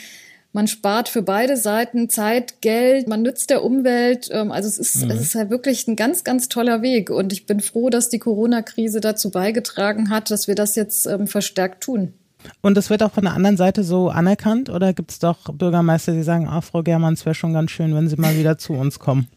man 0.53 0.67
spart 0.67 1.09
für 1.09 1.21
beide 1.21 1.57
Seiten 1.57 2.07
Zeit, 2.07 2.61
Geld, 2.61 3.09
man 3.09 3.23
nützt 3.23 3.49
der 3.49 3.61
Umwelt. 3.61 4.29
Ähm, 4.31 4.53
also 4.53 4.69
es 4.69 4.79
ist, 4.79 5.03
mhm. 5.03 5.11
es 5.11 5.19
ist 5.19 5.35
halt 5.35 5.49
wirklich 5.49 5.85
ein 5.89 5.97
ganz, 5.97 6.23
ganz 6.23 6.47
toller 6.47 6.81
Weg. 6.81 7.09
Und 7.09 7.33
ich 7.33 7.45
bin 7.45 7.59
froh, 7.59 7.89
dass 7.89 8.07
die 8.07 8.19
Corona-Krise 8.19 9.01
dazu 9.01 9.31
beigetragen 9.31 10.09
hat, 10.09 10.31
dass 10.31 10.47
wir 10.47 10.55
das 10.55 10.77
jetzt 10.77 11.07
ähm, 11.07 11.27
verstärkt 11.27 11.83
tun. 11.83 12.13
Und 12.61 12.75
das 12.75 12.89
wird 12.89 13.03
auch 13.03 13.11
von 13.11 13.23
der 13.23 13.33
anderen 13.33 13.57
Seite 13.57 13.83
so 13.83 14.09
anerkannt 14.09 14.69
oder 14.69 14.93
gibt 14.93 15.11
es 15.11 15.19
doch 15.19 15.53
Bürgermeister, 15.53 16.13
die 16.13 16.23
sagen, 16.23 16.47
ah, 16.47 16.61
Frau 16.61 16.83
Germann, 16.83 17.13
es 17.13 17.25
wäre 17.25 17.35
schon 17.35 17.53
ganz 17.53 17.71
schön, 17.71 17.93
wenn 17.95 18.07
Sie 18.07 18.17
mal 18.17 18.37
wieder 18.37 18.57
zu 18.57 18.73
uns 18.73 18.99
kommen? 18.99 19.27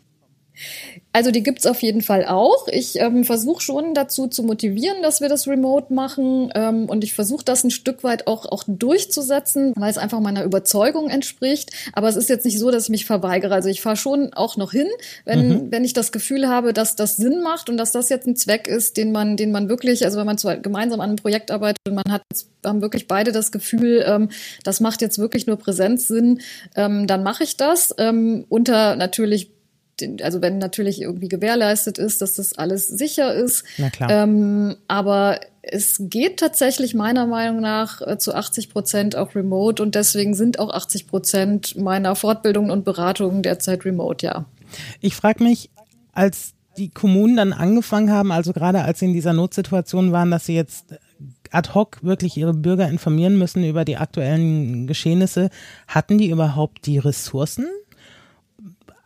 Also 1.12 1.31
die 1.31 1.43
gibt's 1.43 1.67
auf 1.67 1.83
jeden 1.83 2.01
Fall 2.01 2.25
auch. 2.25 2.67
Ich 2.69 2.99
ähm, 3.01 3.25
versuche 3.25 3.62
schon 3.62 3.95
dazu 3.95 4.27
zu 4.27 4.43
motivieren, 4.43 5.03
dass 5.03 5.21
wir 5.21 5.29
das 5.29 5.47
remote 5.47 5.93
machen. 5.93 6.51
Ähm, 6.55 6.88
und 6.88 7.05
ich 7.05 7.14
versuche 7.14 7.45
das 7.45 7.62
ein 7.62 7.71
Stück 7.71 8.03
weit 8.03 8.27
auch, 8.27 8.47
auch 8.47 8.64
durchzusetzen, 8.67 9.73
weil 9.77 9.90
es 9.90 9.99
einfach 9.99 10.21
meiner 10.21 10.43
Überzeugung 10.45 11.11
entspricht. 11.11 11.71
Aber 11.93 12.09
es 12.09 12.17
ist 12.17 12.29
jetzt 12.29 12.45
nicht 12.45 12.59
so, 12.59 12.71
dass 12.71 12.85
ich 12.85 12.90
mich 12.90 13.07
verweigere. 13.07 13.55
Also 13.55 13.69
ich 13.69 13.81
fahre 13.81 13.97
schon 13.97 14.33
auch 14.35 14.57
noch 14.57 14.73
hin, 14.73 14.88
wenn, 15.25 15.49
mhm. 15.49 15.71
wenn 15.71 15.85
ich 15.85 15.93
das 15.93 16.11
Gefühl 16.11 16.49
habe, 16.49 16.73
dass 16.73 16.97
das 16.97 17.17
Sinn 17.17 17.43
macht 17.43 17.71
und 17.71 17.77
dass 17.77 17.93
das 17.93 18.09
jetzt 18.09 18.27
ein 18.27 18.37
Zweck 18.37 18.67
ist, 18.67 18.97
den 18.97 19.12
man, 19.12 19.37
den 19.37 19.53
man 19.53 19.69
wirklich, 19.69 20.05
also 20.05 20.19
wenn 20.19 20.27
man 20.27 20.38
zwar 20.38 20.57
gemeinsam 20.57 21.01
an 21.01 21.11
einem 21.11 21.17
Projekt 21.17 21.53
arbeitet 21.53 21.79
und 21.87 21.95
man 21.95 22.11
hat 22.11 22.23
jetzt, 22.33 22.49
haben 22.64 22.83
wirklich 22.83 23.07
beide 23.07 23.31
das 23.31 23.53
Gefühl, 23.53 24.05
ähm, 24.07 24.31
das 24.64 24.81
macht 24.81 25.01
jetzt 25.01 25.19
wirklich 25.19 25.47
nur 25.47 25.57
Präsenz 25.57 26.09
Sinn, 26.09 26.40
ähm, 26.75 27.07
dann 27.07 27.23
mache 27.23 27.45
ich 27.45 27.57
das. 27.57 27.95
Ähm, 27.99 28.47
unter 28.49 28.97
natürlich 28.97 29.54
also 30.22 30.42
wenn 30.42 30.59
natürlich 30.59 31.00
irgendwie 31.00 31.28
gewährleistet 31.28 31.98
ist, 31.98 32.20
dass 32.20 32.35
das 32.35 32.57
alles 32.59 32.88
sicher 32.88 33.35
ist. 33.35 33.64
Na 33.78 33.90
klar. 33.90 34.11
Ähm, 34.11 34.76
aber 34.88 35.40
es 35.62 35.96
geht 35.98 36.38
tatsächlich 36.38 36.94
meiner 36.94 37.26
Meinung 37.26 37.61
nach 37.61 38.00
äh, 38.02 38.18
zu 38.18 38.35
80 38.35 38.70
Prozent 38.70 39.16
auch 39.16 39.35
remote 39.35 39.83
und 39.83 39.94
deswegen 39.94 40.35
sind 40.35 40.59
auch 40.59 40.72
80 40.72 41.07
Prozent 41.07 41.76
meiner 41.76 42.16
Fortbildungen 42.16 42.70
und 42.70 42.85
Beratungen 42.85 43.42
derzeit 43.42 43.85
remote, 43.85 44.26
ja. 44.26 44.44
Ich 45.00 45.14
frage 45.14 45.42
mich, 45.42 45.70
als 46.12 46.54
die 46.76 46.90
Kommunen 46.90 47.37
dann 47.37 47.52
angefangen 47.52 48.11
haben, 48.11 48.33
also 48.33 48.52
gerade 48.52 48.83
als 48.83 48.98
sie 48.98 49.07
in 49.07 49.12
dieser 49.12 49.33
Notsituation 49.33 50.12
waren, 50.12 50.30
dass 50.30 50.46
sie 50.46 50.54
jetzt 50.54 50.87
ad 51.50 51.70
hoc 51.74 52.02
wirklich 52.02 52.37
ihre 52.37 52.52
Bürger 52.52 52.88
informieren 52.88 53.38
müssen 53.38 53.64
über 53.64 53.85
die 53.85 53.96
aktuellen 53.96 54.87
Geschehnisse, 54.87 55.50
hatten 55.87 56.18
die 56.18 56.30
überhaupt 56.30 56.87
die 56.87 56.98
Ressourcen? 56.98 57.66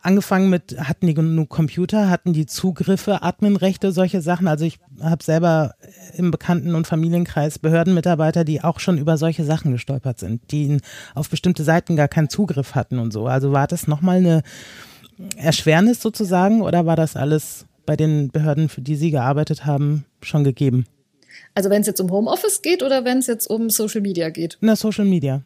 Angefangen 0.01 0.49
mit, 0.49 0.77
hatten 0.79 1.07
die 1.07 1.13
genug 1.13 1.49
Computer, 1.49 2.09
hatten 2.09 2.31
die 2.31 2.45
Zugriffe, 2.45 3.21
Adminrechte, 3.21 3.91
solche 3.91 4.21
Sachen. 4.21 4.47
Also 4.47 4.63
ich 4.63 4.79
habe 5.01 5.23
selber 5.23 5.75
im 6.15 6.31
Bekannten- 6.31 6.73
und 6.73 6.87
Familienkreis 6.87 7.59
Behördenmitarbeiter, 7.59 8.45
die 8.45 8.63
auch 8.63 8.79
schon 8.79 8.97
über 8.97 9.17
solche 9.17 9.43
Sachen 9.43 9.73
gestolpert 9.73 10.19
sind, 10.19 10.51
die 10.51 10.77
auf 11.15 11.29
bestimmte 11.29 11.63
Seiten 11.63 11.97
gar 11.97 12.07
keinen 12.07 12.29
Zugriff 12.29 12.75
hatten 12.75 12.97
und 12.97 13.11
so. 13.11 13.27
Also 13.27 13.51
war 13.51 13.67
das 13.67 13.87
nochmal 13.87 14.17
eine 14.17 14.43
Erschwernis 15.35 16.01
sozusagen 16.01 16.61
oder 16.61 16.85
war 16.85 16.95
das 16.95 17.17
alles 17.17 17.65
bei 17.85 17.97
den 17.97 18.29
Behörden, 18.29 18.69
für 18.69 18.81
die 18.81 18.95
Sie 18.95 19.11
gearbeitet 19.11 19.65
haben, 19.65 20.05
schon 20.21 20.43
gegeben? 20.43 20.85
Also 21.55 21.69
wenn 21.69 21.81
es 21.81 21.87
jetzt 21.87 21.99
um 21.99 22.11
Homeoffice 22.11 22.61
geht 22.61 22.83
oder 22.83 23.03
wenn 23.03 23.17
es 23.17 23.27
jetzt 23.27 23.47
um 23.47 23.69
Social 23.69 24.01
Media 24.01 24.29
geht? 24.29 24.57
Na, 24.61 24.75
Social 24.75 25.05
Media. 25.05 25.43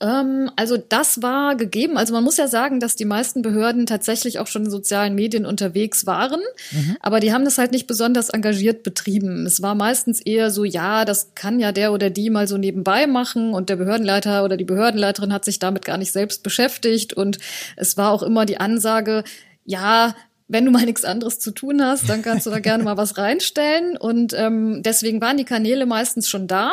Ähm, 0.00 0.50
also 0.56 0.76
das 0.76 1.22
war 1.22 1.56
gegeben. 1.56 1.96
Also 1.98 2.12
man 2.12 2.24
muss 2.24 2.36
ja 2.36 2.48
sagen, 2.48 2.80
dass 2.80 2.96
die 2.96 3.04
meisten 3.04 3.42
Behörden 3.42 3.86
tatsächlich 3.86 4.38
auch 4.38 4.46
schon 4.46 4.64
in 4.64 4.70
sozialen 4.70 5.14
Medien 5.14 5.46
unterwegs 5.46 6.06
waren, 6.06 6.40
mhm. 6.70 6.96
aber 7.00 7.20
die 7.20 7.32
haben 7.32 7.44
das 7.44 7.58
halt 7.58 7.72
nicht 7.72 7.86
besonders 7.86 8.30
engagiert 8.30 8.82
betrieben. 8.82 9.46
Es 9.46 9.62
war 9.62 9.74
meistens 9.74 10.20
eher 10.20 10.50
so, 10.50 10.64
ja, 10.64 11.04
das 11.04 11.34
kann 11.34 11.60
ja 11.60 11.72
der 11.72 11.92
oder 11.92 12.10
die 12.10 12.30
mal 12.30 12.48
so 12.48 12.56
nebenbei 12.56 13.06
machen 13.06 13.54
und 13.54 13.68
der 13.68 13.76
Behördenleiter 13.76 14.44
oder 14.44 14.56
die 14.56 14.64
Behördenleiterin 14.64 15.32
hat 15.32 15.44
sich 15.44 15.58
damit 15.58 15.84
gar 15.84 15.98
nicht 15.98 16.12
selbst 16.12 16.42
beschäftigt 16.42 17.12
und 17.12 17.38
es 17.76 17.96
war 17.96 18.10
auch 18.12 18.22
immer 18.22 18.46
die 18.46 18.58
Ansage, 18.58 19.24
ja, 19.64 20.14
wenn 20.48 20.66
du 20.66 20.70
mal 20.70 20.84
nichts 20.84 21.04
anderes 21.04 21.38
zu 21.38 21.50
tun 21.50 21.82
hast, 21.82 22.08
dann 22.10 22.20
kannst 22.22 22.46
du 22.46 22.50
da 22.50 22.58
gerne 22.58 22.84
mal 22.84 22.96
was 22.96 23.16
reinstellen. 23.18 23.96
Und 23.96 24.34
ähm, 24.34 24.82
deswegen 24.82 25.20
waren 25.20 25.38
die 25.38 25.44
Kanäle 25.44 25.86
meistens 25.86 26.28
schon 26.28 26.46
da. 26.46 26.72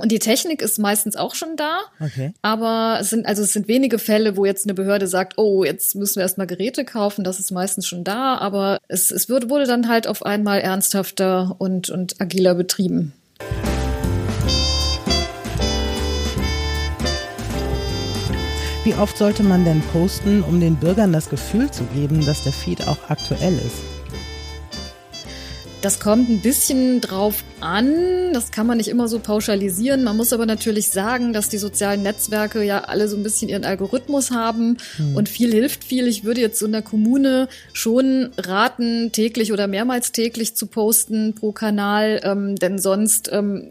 Und 0.00 0.12
die 0.12 0.20
Technik 0.20 0.62
ist 0.62 0.78
meistens 0.78 1.16
auch 1.16 1.34
schon 1.34 1.56
da. 1.56 1.80
Okay. 1.98 2.32
Aber 2.40 2.98
es 3.00 3.10
sind, 3.10 3.26
also 3.26 3.42
es 3.42 3.52
sind 3.52 3.66
wenige 3.66 3.98
Fälle, 3.98 4.36
wo 4.36 4.44
jetzt 4.44 4.64
eine 4.64 4.74
Behörde 4.74 5.08
sagt, 5.08 5.38
oh, 5.38 5.64
jetzt 5.64 5.96
müssen 5.96 6.16
wir 6.16 6.22
erstmal 6.22 6.46
Geräte 6.46 6.84
kaufen, 6.84 7.24
das 7.24 7.40
ist 7.40 7.50
meistens 7.50 7.86
schon 7.86 8.04
da. 8.04 8.38
Aber 8.38 8.78
es, 8.86 9.10
es 9.10 9.28
wurde, 9.28 9.50
wurde 9.50 9.66
dann 9.66 9.88
halt 9.88 10.06
auf 10.06 10.24
einmal 10.24 10.60
ernsthafter 10.60 11.56
und, 11.58 11.90
und 11.90 12.20
agiler 12.20 12.54
betrieben. 12.54 13.12
Wie 18.84 18.94
oft 18.94 19.18
sollte 19.18 19.42
man 19.42 19.64
denn 19.64 19.82
posten, 19.92 20.42
um 20.42 20.60
den 20.60 20.76
Bürgern 20.76 21.12
das 21.12 21.28
Gefühl 21.28 21.70
zu 21.72 21.82
geben, 21.86 22.24
dass 22.24 22.44
der 22.44 22.52
Feed 22.52 22.86
auch 22.86 23.10
aktuell 23.10 23.54
ist? 23.54 23.97
Das 25.80 26.00
kommt 26.00 26.28
ein 26.28 26.40
bisschen 26.40 27.00
drauf 27.00 27.44
an. 27.60 28.32
Das 28.32 28.50
kann 28.50 28.66
man 28.66 28.78
nicht 28.78 28.88
immer 28.88 29.06
so 29.06 29.20
pauschalisieren. 29.20 30.02
Man 30.02 30.16
muss 30.16 30.32
aber 30.32 30.44
natürlich 30.44 30.90
sagen, 30.90 31.32
dass 31.32 31.48
die 31.48 31.58
sozialen 31.58 32.02
Netzwerke 32.02 32.64
ja 32.64 32.80
alle 32.80 33.06
so 33.06 33.16
ein 33.16 33.22
bisschen 33.22 33.48
ihren 33.48 33.64
Algorithmus 33.64 34.32
haben 34.32 34.78
mhm. 34.98 35.14
und 35.14 35.28
viel 35.28 35.52
hilft 35.52 35.84
viel. 35.84 36.08
Ich 36.08 36.24
würde 36.24 36.40
jetzt 36.40 36.58
so 36.58 36.66
in 36.66 36.72
der 36.72 36.82
Kommune 36.82 37.48
schon 37.72 38.30
raten, 38.36 39.12
täglich 39.12 39.52
oder 39.52 39.68
mehrmals 39.68 40.10
täglich 40.10 40.56
zu 40.56 40.66
posten 40.66 41.36
pro 41.36 41.52
Kanal, 41.52 42.22
ähm, 42.24 42.56
denn 42.56 42.80
sonst, 42.80 43.30
ähm, 43.32 43.68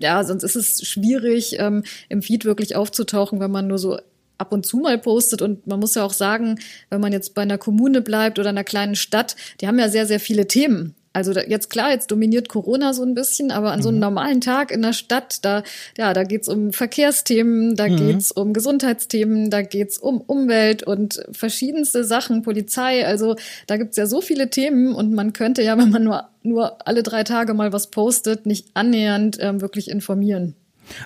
ja, 0.00 0.24
sonst 0.24 0.42
ist 0.42 0.56
es 0.56 0.88
schwierig, 0.88 1.60
ähm, 1.60 1.84
im 2.08 2.22
Feed 2.22 2.44
wirklich 2.44 2.74
aufzutauchen, 2.74 3.38
wenn 3.38 3.52
man 3.52 3.68
nur 3.68 3.78
so 3.78 3.98
ab 4.36 4.52
und 4.52 4.66
zu 4.66 4.78
mal 4.78 4.98
postet. 4.98 5.42
Und 5.42 5.68
man 5.68 5.78
muss 5.78 5.94
ja 5.94 6.02
auch 6.02 6.12
sagen, 6.12 6.58
wenn 6.90 7.00
man 7.00 7.12
jetzt 7.12 7.34
bei 7.34 7.42
einer 7.42 7.56
Kommune 7.56 8.02
bleibt 8.02 8.40
oder 8.40 8.48
einer 8.48 8.64
kleinen 8.64 8.96
Stadt, 8.96 9.36
die 9.60 9.68
haben 9.68 9.78
ja 9.78 9.88
sehr, 9.88 10.06
sehr 10.06 10.18
viele 10.18 10.48
Themen. 10.48 10.96
Also 11.16 11.32
da, 11.32 11.40
jetzt 11.40 11.70
klar, 11.70 11.92
jetzt 11.92 12.10
dominiert 12.10 12.50
Corona 12.50 12.92
so 12.92 13.02
ein 13.02 13.14
bisschen, 13.14 13.50
aber 13.50 13.72
an 13.72 13.80
so 13.80 13.88
einem 13.88 13.96
mhm. 13.96 14.02
normalen 14.02 14.40
Tag 14.42 14.70
in 14.70 14.82
der 14.82 14.92
Stadt, 14.92 15.42
da, 15.46 15.62
ja, 15.96 16.12
da 16.12 16.24
geht's 16.24 16.46
um 16.46 16.74
Verkehrsthemen, 16.74 17.74
da 17.74 17.88
mhm. 17.88 17.96
geht's 17.96 18.32
um 18.32 18.52
Gesundheitsthemen, 18.52 19.48
da 19.48 19.62
geht's 19.62 19.96
um 19.96 20.20
Umwelt 20.20 20.82
und 20.82 21.24
verschiedenste 21.32 22.04
Sachen, 22.04 22.42
Polizei. 22.42 23.06
Also 23.06 23.34
da 23.66 23.78
gibt's 23.78 23.96
ja 23.96 24.04
so 24.04 24.20
viele 24.20 24.50
Themen 24.50 24.94
und 24.94 25.14
man 25.14 25.32
könnte 25.32 25.62
ja, 25.62 25.78
wenn 25.78 25.88
man 25.88 26.04
nur, 26.04 26.28
nur 26.42 26.86
alle 26.86 27.02
drei 27.02 27.24
Tage 27.24 27.54
mal 27.54 27.72
was 27.72 27.86
postet, 27.86 28.44
nicht 28.44 28.68
annähernd 28.74 29.38
ähm, 29.40 29.62
wirklich 29.62 29.90
informieren. 29.90 30.54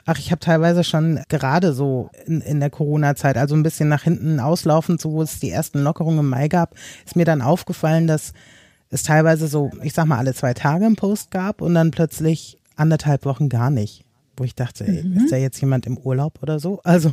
Ach, 0.06 0.18
ich 0.18 0.32
habe 0.32 0.40
teilweise 0.40 0.82
schon 0.82 1.20
gerade 1.28 1.72
so 1.72 2.10
in, 2.26 2.40
in 2.40 2.58
der 2.58 2.70
Corona-Zeit, 2.70 3.36
also 3.36 3.54
ein 3.54 3.62
bisschen 3.62 3.88
nach 3.88 4.02
hinten 4.02 4.40
auslaufend, 4.40 5.00
so 5.00 5.12
wo 5.12 5.22
es 5.22 5.38
die 5.38 5.50
ersten 5.50 5.78
Lockerungen 5.78 6.18
im 6.18 6.28
Mai 6.30 6.48
gab, 6.48 6.74
ist 7.06 7.14
mir 7.14 7.24
dann 7.24 7.42
aufgefallen, 7.42 8.08
dass 8.08 8.32
es 8.90 9.02
teilweise 9.04 9.46
so, 9.46 9.70
ich 9.82 9.94
sag 9.94 10.06
mal, 10.06 10.18
alle 10.18 10.34
zwei 10.34 10.52
Tage 10.52 10.84
einen 10.84 10.96
Post 10.96 11.30
gab 11.30 11.62
und 11.62 11.74
dann 11.74 11.90
plötzlich 11.90 12.58
anderthalb 12.76 13.24
Wochen 13.24 13.48
gar 13.48 13.70
nicht. 13.70 14.04
Wo 14.36 14.44
ich 14.44 14.54
dachte, 14.54 14.86
ey, 14.86 15.02
mhm. 15.02 15.18
ist 15.18 15.32
da 15.32 15.36
jetzt 15.36 15.60
jemand 15.60 15.86
im 15.86 15.98
Urlaub 15.98 16.38
oder 16.42 16.58
so? 16.58 16.80
Also, 16.82 17.12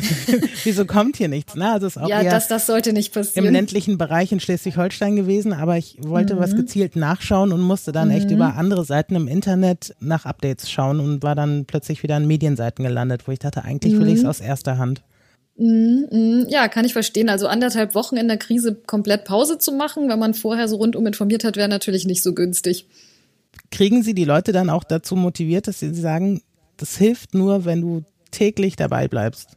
wieso 0.64 0.86
kommt 0.86 1.16
hier 1.16 1.28
nichts? 1.28 1.54
Ne? 1.54 1.70
Also 1.70 1.86
ist 1.86 1.96
auch 1.96 2.08
ja, 2.08 2.24
das, 2.24 2.48
das 2.48 2.66
sollte 2.66 2.92
nicht 2.92 3.14
passieren. 3.14 3.46
Im 3.46 3.52
ländlichen 3.52 3.96
Bereich 3.96 4.32
in 4.32 4.40
Schleswig-Holstein 4.40 5.14
gewesen, 5.14 5.52
aber 5.52 5.76
ich 5.76 5.98
wollte 6.00 6.34
mhm. 6.34 6.40
was 6.40 6.56
gezielt 6.56 6.96
nachschauen 6.96 7.52
und 7.52 7.60
musste 7.60 7.92
dann 7.92 8.08
mhm. 8.08 8.14
echt 8.14 8.30
über 8.32 8.56
andere 8.56 8.84
Seiten 8.84 9.14
im 9.14 9.28
Internet 9.28 9.94
nach 10.00 10.24
Updates 10.24 10.68
schauen 10.68 10.98
und 10.98 11.22
war 11.22 11.36
dann 11.36 11.64
plötzlich 11.64 12.02
wieder 12.02 12.16
an 12.16 12.26
Medienseiten 12.26 12.84
gelandet, 12.84 13.28
wo 13.28 13.32
ich 13.32 13.38
dachte, 13.38 13.62
eigentlich 13.64 13.96
will 13.96 14.08
ich 14.08 14.14
es 14.14 14.22
mhm. 14.24 14.30
aus 14.30 14.40
erster 14.40 14.76
Hand. 14.76 15.04
Mm, 15.56 16.04
mm, 16.10 16.46
ja, 16.48 16.68
kann 16.68 16.84
ich 16.84 16.92
verstehen. 16.92 17.28
Also 17.28 17.46
anderthalb 17.46 17.94
Wochen 17.94 18.16
in 18.16 18.28
der 18.28 18.38
Krise 18.38 18.74
komplett 18.74 19.24
Pause 19.24 19.58
zu 19.58 19.72
machen, 19.72 20.08
wenn 20.08 20.18
man 20.18 20.34
vorher 20.34 20.68
so 20.68 20.76
rundum 20.76 21.06
informiert 21.06 21.44
hat, 21.44 21.56
wäre 21.56 21.68
natürlich 21.68 22.06
nicht 22.06 22.22
so 22.22 22.34
günstig. 22.34 22.86
Kriegen 23.70 24.02
Sie 24.02 24.14
die 24.14 24.24
Leute 24.24 24.52
dann 24.52 24.70
auch 24.70 24.84
dazu 24.84 25.14
motiviert, 25.16 25.68
dass 25.68 25.80
sie 25.80 25.94
sagen, 25.94 26.42
das 26.76 26.96
hilft 26.96 27.34
nur, 27.34 27.64
wenn 27.64 27.80
du 27.80 28.02
täglich 28.30 28.76
dabei 28.76 29.06
bleibst? 29.08 29.50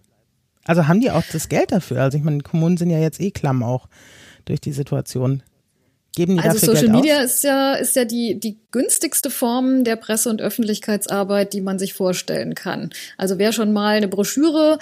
Also 0.65 0.87
haben 0.87 0.99
die 0.99 1.11
auch 1.11 1.23
das 1.31 1.49
Geld 1.49 1.71
dafür? 1.71 2.01
Also 2.01 2.17
ich 2.17 2.23
meine, 2.23 2.41
Kommunen 2.41 2.77
sind 2.77 2.89
ja 2.89 2.99
jetzt 2.99 3.19
eh 3.19 3.31
klamm 3.31 3.63
auch 3.63 3.87
durch 4.45 4.61
die 4.61 4.73
Situation. 4.73 5.41
Geben 6.15 6.37
die 6.37 6.43
also 6.43 6.57
Social 6.57 6.81
Geld 6.81 6.91
Media 6.93 7.17
aus? 7.19 7.25
ist 7.25 7.43
ja, 7.43 7.73
ist 7.73 7.95
ja 7.95 8.05
die, 8.05 8.39
die 8.39 8.59
günstigste 8.71 9.29
Form 9.29 9.83
der 9.83 9.95
Presse- 9.95 10.29
und 10.29 10.41
Öffentlichkeitsarbeit, 10.41 11.53
die 11.53 11.61
man 11.61 11.79
sich 11.79 11.93
vorstellen 11.93 12.53
kann. 12.55 12.89
Also 13.17 13.37
wer 13.37 13.51
schon 13.51 13.71
mal 13.71 13.97
eine 13.97 14.07
Broschüre 14.07 14.79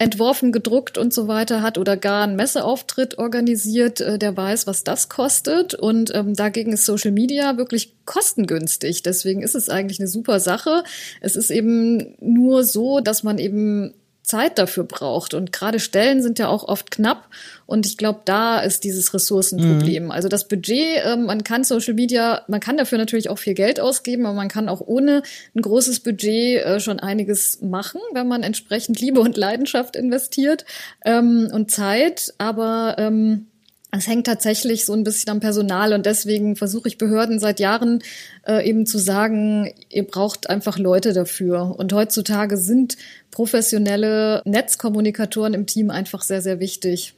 entworfen, 0.00 0.50
gedruckt 0.50 0.96
und 0.96 1.12
so 1.12 1.28
weiter 1.28 1.60
hat 1.60 1.76
oder 1.76 1.94
gar 1.94 2.24
einen 2.24 2.34
Messeauftritt 2.34 3.18
organisiert, 3.18 4.00
äh, 4.00 4.18
der 4.18 4.34
weiß, 4.34 4.66
was 4.66 4.82
das 4.82 5.10
kostet. 5.10 5.74
Und 5.74 6.10
ähm, 6.14 6.34
dagegen 6.34 6.72
ist 6.72 6.86
Social 6.86 7.10
Media 7.10 7.58
wirklich 7.58 7.92
kostengünstig. 8.06 9.02
Deswegen 9.02 9.42
ist 9.42 9.54
es 9.54 9.68
eigentlich 9.68 10.00
eine 10.00 10.08
super 10.08 10.40
Sache. 10.40 10.84
Es 11.20 11.36
ist 11.36 11.50
eben 11.50 12.16
nur 12.18 12.64
so, 12.64 13.00
dass 13.00 13.22
man 13.24 13.36
eben 13.36 13.92
Zeit 14.30 14.58
dafür 14.58 14.84
braucht. 14.84 15.34
Und 15.34 15.52
gerade 15.52 15.80
Stellen 15.80 16.22
sind 16.22 16.38
ja 16.38 16.48
auch 16.48 16.64
oft 16.64 16.90
knapp. 16.90 17.28
Und 17.66 17.84
ich 17.86 17.96
glaube, 17.96 18.20
da 18.24 18.60
ist 18.60 18.84
dieses 18.84 19.12
Ressourcenproblem. 19.12 20.04
Mhm. 20.04 20.10
Also 20.10 20.28
das 20.28 20.46
Budget, 20.46 21.04
äh, 21.04 21.16
man 21.16 21.44
kann 21.44 21.64
Social 21.64 21.94
Media, 21.94 22.42
man 22.48 22.60
kann 22.60 22.76
dafür 22.76 22.98
natürlich 22.98 23.28
auch 23.28 23.38
viel 23.38 23.54
Geld 23.54 23.80
ausgeben, 23.80 24.26
aber 24.26 24.34
man 24.34 24.48
kann 24.48 24.68
auch 24.68 24.80
ohne 24.80 25.22
ein 25.54 25.62
großes 25.62 26.00
Budget 26.00 26.64
äh, 26.64 26.80
schon 26.80 27.00
einiges 27.00 27.60
machen, 27.60 28.00
wenn 28.12 28.28
man 28.28 28.42
entsprechend 28.42 29.00
Liebe 29.00 29.20
und 29.20 29.36
Leidenschaft 29.36 29.96
investiert 29.96 30.64
ähm, 31.04 31.48
und 31.52 31.70
Zeit. 31.70 32.32
Aber 32.38 32.96
ähm, 32.98 33.49
es 33.92 34.06
hängt 34.06 34.26
tatsächlich 34.26 34.84
so 34.84 34.92
ein 34.92 35.04
bisschen 35.04 35.30
am 35.30 35.40
Personal 35.40 35.92
und 35.92 36.06
deswegen 36.06 36.56
versuche 36.56 36.88
ich 36.88 36.98
Behörden 36.98 37.38
seit 37.38 37.60
Jahren 37.60 38.02
äh, 38.46 38.66
eben 38.68 38.86
zu 38.86 38.98
sagen, 38.98 39.72
ihr 39.88 40.06
braucht 40.06 40.48
einfach 40.48 40.78
Leute 40.78 41.12
dafür. 41.12 41.74
Und 41.76 41.92
heutzutage 41.92 42.56
sind 42.56 42.96
professionelle 43.30 44.42
Netzkommunikatoren 44.44 45.54
im 45.54 45.66
Team 45.66 45.90
einfach 45.90 46.22
sehr, 46.22 46.42
sehr 46.42 46.60
wichtig. 46.60 47.14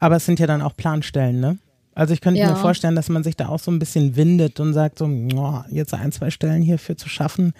Aber 0.00 0.16
es 0.16 0.26
sind 0.26 0.40
ja 0.40 0.46
dann 0.46 0.62
auch 0.62 0.76
Planstellen, 0.76 1.40
ne? 1.40 1.58
Also 1.98 2.14
ich 2.14 2.20
könnte 2.20 2.38
ja. 2.38 2.48
mir 2.48 2.54
vorstellen, 2.54 2.94
dass 2.94 3.08
man 3.08 3.24
sich 3.24 3.36
da 3.36 3.48
auch 3.48 3.58
so 3.58 3.72
ein 3.72 3.80
bisschen 3.80 4.14
windet 4.14 4.60
und 4.60 4.72
sagt 4.72 5.00
so, 5.00 5.06
oh, 5.06 5.64
jetzt 5.68 5.92
ein, 5.94 6.12
zwei 6.12 6.30
Stellen 6.30 6.62
hierfür 6.62 6.96
zu 6.96 7.08
schaffen, 7.08 7.54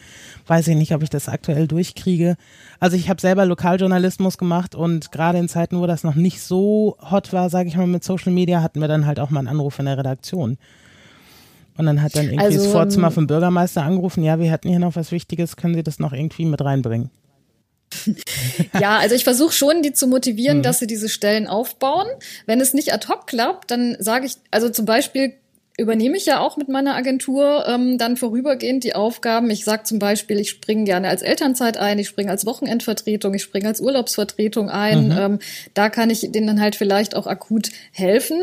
weiß 0.47 0.69
ich 0.69 0.77
nicht, 0.77 0.95
ob 0.95 1.03
ich 1.03 1.11
das 1.11 1.29
aktuell 1.29 1.67
durchkriege. 1.67 2.37
Also 2.79 2.97
ich 2.97 3.11
habe 3.11 3.21
selber 3.21 3.45
Lokaljournalismus 3.47 4.39
gemacht 4.39 4.77
und 4.77 5.11
gerade 5.11 5.39
in 5.39 5.49
Zeiten, 5.49 5.81
wo 5.81 5.89
das 5.89 6.05
noch 6.05 6.15
nicht 6.15 6.41
so 6.41 6.97
hot 7.11 7.33
war, 7.33 7.51
sage 7.51 7.69
ich 7.69 7.77
mal, 7.77 7.89
mit 7.89 8.05
Social 8.05 8.31
Media, 8.31 8.63
hatten 8.63 8.81
wir 8.81 8.87
dann 8.87 9.07
halt 9.07 9.19
auch 9.19 9.31
mal 9.31 9.41
einen 9.41 9.49
Anruf 9.49 9.81
in 9.81 9.87
der 9.87 9.99
Redaktion. 9.99 10.57
Und 11.77 11.87
dann 11.87 12.01
hat 12.01 12.15
dann 12.15 12.27
irgendwie 12.27 12.45
also, 12.45 12.63
das 12.63 12.71
Vorzimmer 12.71 13.09
ähm, 13.09 13.15
vom 13.15 13.27
Bürgermeister 13.27 13.83
angerufen, 13.83 14.23
ja, 14.23 14.39
wir 14.39 14.53
hätten 14.53 14.69
hier 14.69 14.79
noch 14.79 14.95
was 14.95 15.11
Wichtiges, 15.11 15.57
können 15.57 15.75
Sie 15.75 15.83
das 15.83 15.99
noch 15.99 16.13
irgendwie 16.13 16.45
mit 16.45 16.61
reinbringen? 16.61 17.11
Ja, 18.81 18.99
also 18.99 19.15
ich 19.15 19.25
versuche 19.25 19.53
schon, 19.53 19.83
die 19.83 19.93
zu 19.93 20.07
motivieren, 20.07 20.59
mhm. 20.59 20.63
dass 20.63 20.79
sie 20.79 20.87
diese 20.87 21.09
Stellen 21.09 21.47
aufbauen. 21.47 22.07
Wenn 22.47 22.61
es 22.61 22.75
nicht 22.75 22.93
ad 22.93 23.09
hoc 23.09 23.27
klappt, 23.27 23.71
dann 23.71 23.97
sage 23.99 24.27
ich, 24.27 24.35
also 24.51 24.69
zum 24.69 24.85
Beispiel 24.85 25.35
übernehme 25.79 26.17
ich 26.17 26.27
ja 26.27 26.41
auch 26.41 26.57
mit 26.57 26.69
meiner 26.69 26.97
Agentur 26.97 27.65
ähm, 27.69 27.99
dann 27.99 28.17
vorübergehend 28.17 28.83
die 28.83 28.97
Aufgaben. 28.97 29.49
Ich 29.49 29.65
sage 29.65 29.85
zum 29.85 30.01
Beispiel, 30.01 30.39
ich 30.41 30.51
springe 30.51 30.83
gerne 30.83 31.09
als 31.09 31.23
Elternzeit 31.23 31.77
ein, 31.77 32.01
ich 32.01 32.09
springe 32.09 32.31
als 32.31 32.45
Wochenendvertretung, 32.45 33.33
ich 33.35 33.43
springe 33.43 33.69
als 33.69 33.81
Urlaubsvertretung 33.81 34.71
ein. 34.71 35.07
Mhm. 35.07 35.19
Ähm, 35.19 35.39
da 35.75 35.89
kann 35.89 36.11
ich 36.11 36.33
denen 36.33 36.49
dann 36.49 36.61
halt 36.61 36.75
vielleicht 36.75 37.15
auch 37.15 37.29
akut 37.29 37.71
helfen. 37.93 38.41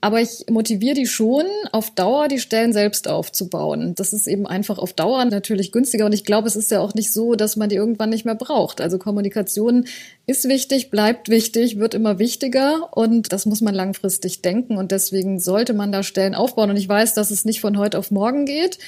Aber 0.00 0.20
ich 0.20 0.44
motiviere 0.50 0.94
die 0.94 1.06
schon, 1.06 1.44
auf 1.72 1.90
Dauer 1.90 2.28
die 2.28 2.38
Stellen 2.38 2.72
selbst 2.72 3.08
aufzubauen. 3.08 3.94
Das 3.94 4.12
ist 4.12 4.26
eben 4.26 4.46
einfach 4.46 4.78
auf 4.78 4.92
Dauer 4.92 5.24
natürlich 5.24 5.72
günstiger. 5.72 6.04
Und 6.06 6.12
ich 6.12 6.24
glaube, 6.24 6.46
es 6.46 6.54
ist 6.54 6.70
ja 6.70 6.80
auch 6.80 6.94
nicht 6.94 7.12
so, 7.12 7.34
dass 7.34 7.56
man 7.56 7.70
die 7.70 7.76
irgendwann 7.76 8.10
nicht 8.10 8.24
mehr 8.24 8.34
braucht. 8.34 8.80
Also 8.80 8.98
Kommunikation 8.98 9.86
ist 10.26 10.48
wichtig, 10.48 10.90
bleibt 10.90 11.28
wichtig, 11.28 11.78
wird 11.78 11.94
immer 11.94 12.18
wichtiger. 12.18 12.90
Und 12.96 13.32
das 13.32 13.46
muss 13.46 13.62
man 13.62 13.74
langfristig 13.74 14.42
denken. 14.42 14.76
Und 14.76 14.92
deswegen 14.92 15.40
sollte 15.40 15.72
man 15.72 15.92
da 15.92 16.02
Stellen 16.02 16.34
aufbauen. 16.34 16.70
Und 16.70 16.76
ich 16.76 16.88
weiß, 16.88 17.14
dass 17.14 17.30
es 17.30 17.44
nicht 17.44 17.60
von 17.60 17.78
heute 17.78 17.98
auf 17.98 18.10
morgen 18.10 18.44
geht, 18.44 18.78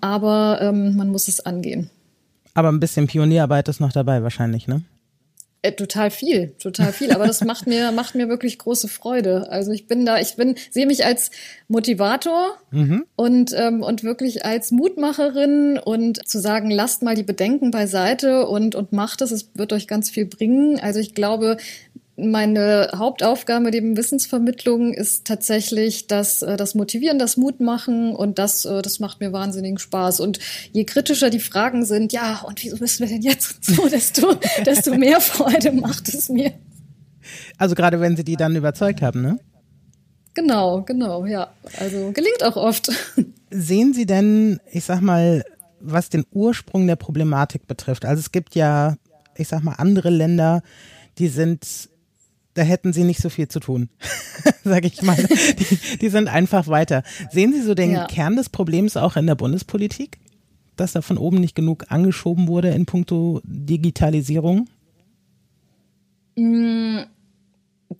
aber 0.00 0.60
ähm, 0.60 0.94
man 0.94 1.08
muss 1.08 1.26
es 1.26 1.40
angehen. 1.40 1.90
Aber 2.54 2.70
ein 2.70 2.80
bisschen 2.80 3.06
Pionierarbeit 3.06 3.68
ist 3.68 3.80
noch 3.80 3.92
dabei 3.92 4.22
wahrscheinlich, 4.22 4.68
ne? 4.68 4.82
Äh, 5.62 5.72
total 5.72 6.10
viel, 6.10 6.54
total 6.58 6.92
viel. 6.92 7.12
Aber 7.12 7.26
das 7.26 7.44
macht 7.44 7.66
mir, 7.66 7.92
macht 7.92 8.14
mir 8.14 8.28
wirklich 8.28 8.58
große 8.58 8.88
Freude. 8.88 9.50
Also 9.50 9.72
ich 9.72 9.86
bin 9.86 10.06
da, 10.06 10.18
ich 10.18 10.36
bin, 10.36 10.54
sehe 10.70 10.86
mich 10.86 11.04
als 11.04 11.30
Motivator 11.68 12.56
mhm. 12.70 13.04
und, 13.14 13.52
ähm, 13.54 13.82
und 13.82 14.02
wirklich 14.02 14.44
als 14.44 14.70
Mutmacherin 14.70 15.78
und 15.78 16.26
zu 16.26 16.40
sagen, 16.40 16.70
lasst 16.70 17.02
mal 17.02 17.14
die 17.14 17.22
Bedenken 17.22 17.70
beiseite 17.70 18.46
und, 18.46 18.74
und 18.74 18.92
macht 18.92 19.20
es, 19.20 19.32
es 19.32 19.50
wird 19.54 19.74
euch 19.74 19.86
ganz 19.86 20.08
viel 20.08 20.24
bringen. 20.24 20.80
Also 20.80 20.98
ich 20.98 21.14
glaube, 21.14 21.58
meine 22.20 22.90
Hauptaufgabe 22.94 23.70
neben 23.70 23.96
Wissensvermittlung 23.96 24.92
ist 24.92 25.26
tatsächlich 25.26 26.06
das, 26.06 26.42
äh, 26.42 26.56
das 26.56 26.74
Motivieren, 26.74 27.18
das 27.18 27.36
Mut 27.36 27.60
machen 27.60 28.14
und 28.14 28.38
das, 28.38 28.64
äh, 28.64 28.82
das 28.82 29.00
macht 29.00 29.20
mir 29.20 29.32
wahnsinnigen 29.32 29.78
Spaß. 29.78 30.20
Und 30.20 30.38
je 30.72 30.84
kritischer 30.84 31.30
die 31.30 31.40
Fragen 31.40 31.84
sind, 31.84 32.12
ja, 32.12 32.42
und 32.46 32.62
wieso 32.62 32.76
müssen 32.76 33.00
wir 33.00 33.08
denn 33.08 33.22
jetzt 33.22 33.64
so, 33.64 33.88
desto, 33.90 34.34
desto 34.64 34.94
mehr 34.94 35.20
Freude 35.20 35.72
macht 35.72 36.08
es 36.08 36.28
mir. 36.28 36.52
Also 37.58 37.74
gerade 37.74 38.00
wenn 38.00 38.16
Sie 38.16 38.24
die 38.24 38.36
dann 38.36 38.56
überzeugt 38.56 39.02
haben, 39.02 39.22
ne? 39.22 39.38
Genau, 40.34 40.82
genau, 40.82 41.26
ja. 41.26 41.52
Also 41.78 42.12
gelingt 42.12 42.42
auch 42.42 42.56
oft. 42.56 42.90
Sehen 43.50 43.94
Sie 43.94 44.06
denn, 44.06 44.60
ich 44.70 44.84
sag 44.84 45.00
mal, 45.00 45.42
was 45.80 46.08
den 46.08 46.24
Ursprung 46.30 46.86
der 46.86 46.96
Problematik 46.96 47.66
betrifft? 47.66 48.04
Also 48.04 48.20
es 48.20 48.32
gibt 48.32 48.54
ja, 48.54 48.96
ich 49.36 49.48
sag 49.48 49.62
mal, 49.62 49.74
andere 49.74 50.10
Länder, 50.10 50.62
die 51.18 51.28
sind 51.28 51.89
da 52.60 52.66
hätten 52.66 52.92
sie 52.92 53.04
nicht 53.04 53.22
so 53.22 53.30
viel 53.30 53.48
zu 53.48 53.58
tun, 53.58 53.88
sage 54.64 54.86
ich 54.86 55.00
mal. 55.00 55.16
Die, 55.16 55.96
die, 55.96 56.08
sind 56.10 56.28
einfach 56.28 56.68
weiter. 56.68 57.02
Sehen 57.30 57.54
Sie 57.54 57.62
so 57.62 57.74
den 57.74 57.92
ja. 57.92 58.04
Kern 58.04 58.36
des 58.36 58.50
Problems 58.50 58.98
auch 58.98 59.16
in 59.16 59.26
der 59.26 59.34
Bundespolitik, 59.34 60.18
dass 60.76 60.92
da 60.92 61.00
von 61.00 61.16
oben 61.16 61.38
nicht 61.38 61.54
genug 61.54 61.86
angeschoben 61.88 62.48
wurde 62.48 62.68
in 62.68 62.84
puncto 62.84 63.40
Digitalisierung? 63.44 64.68
Mm, 66.36 66.98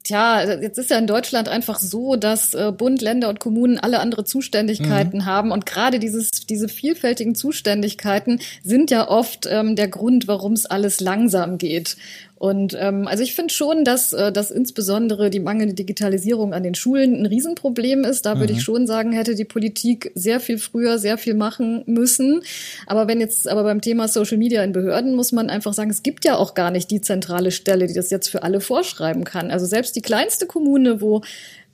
Tja, 0.04 0.44
jetzt 0.60 0.78
ist 0.78 0.90
ja 0.90 0.98
in 0.98 1.08
Deutschland 1.08 1.48
einfach 1.48 1.80
so, 1.80 2.14
dass 2.14 2.54
äh, 2.54 2.70
Bund, 2.70 3.02
Länder 3.02 3.28
und 3.28 3.40
Kommunen 3.40 3.76
alle 3.76 3.98
andere 3.98 4.22
Zuständigkeiten 4.22 5.18
mhm. 5.18 5.24
haben. 5.26 5.50
Und 5.50 5.66
gerade 5.66 5.98
dieses, 5.98 6.30
diese 6.30 6.68
vielfältigen 6.68 7.34
Zuständigkeiten 7.34 8.38
sind 8.62 8.92
ja 8.92 9.08
oft 9.08 9.48
ähm, 9.50 9.74
der 9.74 9.88
Grund, 9.88 10.28
warum 10.28 10.52
es 10.52 10.64
alles 10.64 11.00
langsam 11.00 11.58
geht. 11.58 11.96
Und 12.40 12.74
ähm, 12.80 13.06
also 13.06 13.22
ich 13.22 13.34
finde 13.34 13.52
schon, 13.52 13.84
dass, 13.84 14.14
äh, 14.14 14.32
dass 14.32 14.50
insbesondere 14.50 15.28
die 15.28 15.40
mangelnde 15.40 15.74
Digitalisierung 15.74 16.54
an 16.54 16.62
den 16.62 16.74
Schulen 16.74 17.14
ein 17.16 17.26
Riesenproblem 17.26 18.02
ist. 18.02 18.24
Da 18.24 18.34
mhm. 18.34 18.40
würde 18.40 18.54
ich 18.54 18.60
mhm. 18.60 18.62
schon 18.62 18.86
sagen, 18.86 19.12
hätte 19.12 19.34
die 19.34 19.44
Politik 19.44 20.10
sehr 20.14 20.40
viel 20.40 20.56
früher 20.56 20.98
sehr 20.98 21.18
viel 21.18 21.34
machen 21.34 21.82
müssen. 21.84 22.40
Aber 22.86 23.08
wenn 23.08 23.20
jetzt 23.20 23.46
aber 23.46 23.62
beim 23.62 23.82
Thema 23.82 24.08
Social 24.08 24.38
Media 24.38 24.64
in 24.64 24.72
Behörden 24.72 25.14
muss 25.14 25.32
man 25.32 25.50
einfach 25.50 25.74
sagen, 25.74 25.90
es 25.90 26.02
gibt 26.02 26.24
ja 26.24 26.38
auch 26.38 26.54
gar 26.54 26.70
nicht 26.70 26.90
die 26.90 27.02
zentrale 27.02 27.50
Stelle, 27.50 27.86
die 27.86 27.92
das 27.92 28.08
jetzt 28.08 28.28
für 28.28 28.42
alle 28.42 28.62
vorschreiben 28.62 29.24
kann. 29.24 29.50
Also 29.50 29.66
selbst 29.66 29.94
die 29.94 30.00
kleinste 30.00 30.46
Kommune, 30.46 31.02
wo 31.02 31.20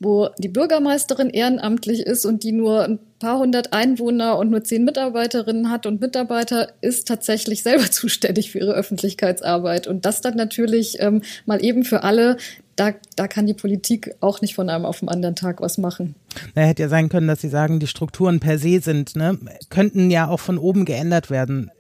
wo 0.00 0.28
die 0.38 0.48
Bürgermeisterin 0.48 1.30
ehrenamtlich 1.30 2.00
ist 2.00 2.24
und 2.24 2.42
die 2.42 2.52
nur 2.52 2.84
ein 2.84 2.98
paar 3.18 3.38
hundert 3.38 3.72
Einwohner 3.72 4.38
und 4.38 4.50
nur 4.50 4.62
zehn 4.62 4.84
Mitarbeiterinnen 4.84 5.70
hat 5.70 5.86
und 5.86 6.00
Mitarbeiter, 6.00 6.68
ist 6.80 7.08
tatsächlich 7.08 7.62
selber 7.62 7.84
zuständig 7.90 8.50
für 8.50 8.58
ihre 8.58 8.74
Öffentlichkeitsarbeit. 8.74 9.86
Und 9.86 10.04
das 10.04 10.20
dann 10.20 10.36
natürlich 10.36 11.00
ähm, 11.00 11.22
mal 11.46 11.64
eben 11.64 11.84
für 11.84 12.02
alle, 12.02 12.36
da, 12.76 12.92
da 13.16 13.26
kann 13.26 13.46
die 13.46 13.54
Politik 13.54 14.14
auch 14.20 14.42
nicht 14.42 14.54
von 14.54 14.68
einem 14.68 14.84
auf 14.84 15.00
den 15.00 15.08
anderen 15.08 15.34
Tag 15.34 15.62
was 15.62 15.78
machen. 15.78 16.14
Na, 16.54 16.62
hätte 16.62 16.82
ja 16.82 16.88
sein 16.90 17.08
können, 17.08 17.26
dass 17.26 17.40
Sie 17.40 17.48
sagen, 17.48 17.80
die 17.80 17.86
Strukturen 17.86 18.38
per 18.38 18.58
se 18.58 18.80
sind, 18.80 19.16
ne, 19.16 19.38
könnten 19.70 20.10
ja 20.10 20.28
auch 20.28 20.40
von 20.40 20.58
oben 20.58 20.84
geändert 20.84 21.30
werden. 21.30 21.70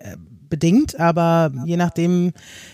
Bedingt, 0.48 0.98
aber 1.00 1.52
je 1.64 1.76
nachdem, 1.76 2.32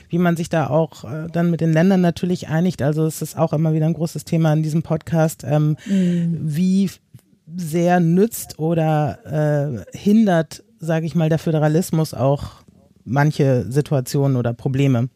wie 0.09 0.19
man 0.19 0.37
sich 0.37 0.49
da 0.49 0.69
auch 0.69 1.05
äh, 1.05 1.29
dann 1.33 1.51
mit 1.51 1.61
den 1.61 1.73
Ländern 1.73 2.01
natürlich 2.01 2.49
einigt, 2.49 2.83
also 2.83 3.07
es 3.07 3.23
ist 3.23 3.39
auch 3.39 3.53
immer 3.53 3.73
wieder 3.73 3.87
ein 3.87 3.95
großes 3.95 4.25
Thema 4.25 4.53
in 4.53 4.63
diesem 4.63 4.83
Podcast, 4.83 5.45
ähm, 5.45 5.77
mhm. 5.87 6.39
wie 6.43 6.91
sehr 7.57 8.01
nützt 8.01 8.59
oder 8.59 9.85
äh, 9.95 9.97
hindert, 9.97 10.65
sage 10.79 11.07
ich 11.07 11.15
mal, 11.15 11.29
der 11.29 11.39
Föderalismus 11.39 12.15
auch 12.15 12.63
manche 13.05 13.65
Situationen 13.71 14.37
oder 14.37 14.53
Probleme. 14.53 15.09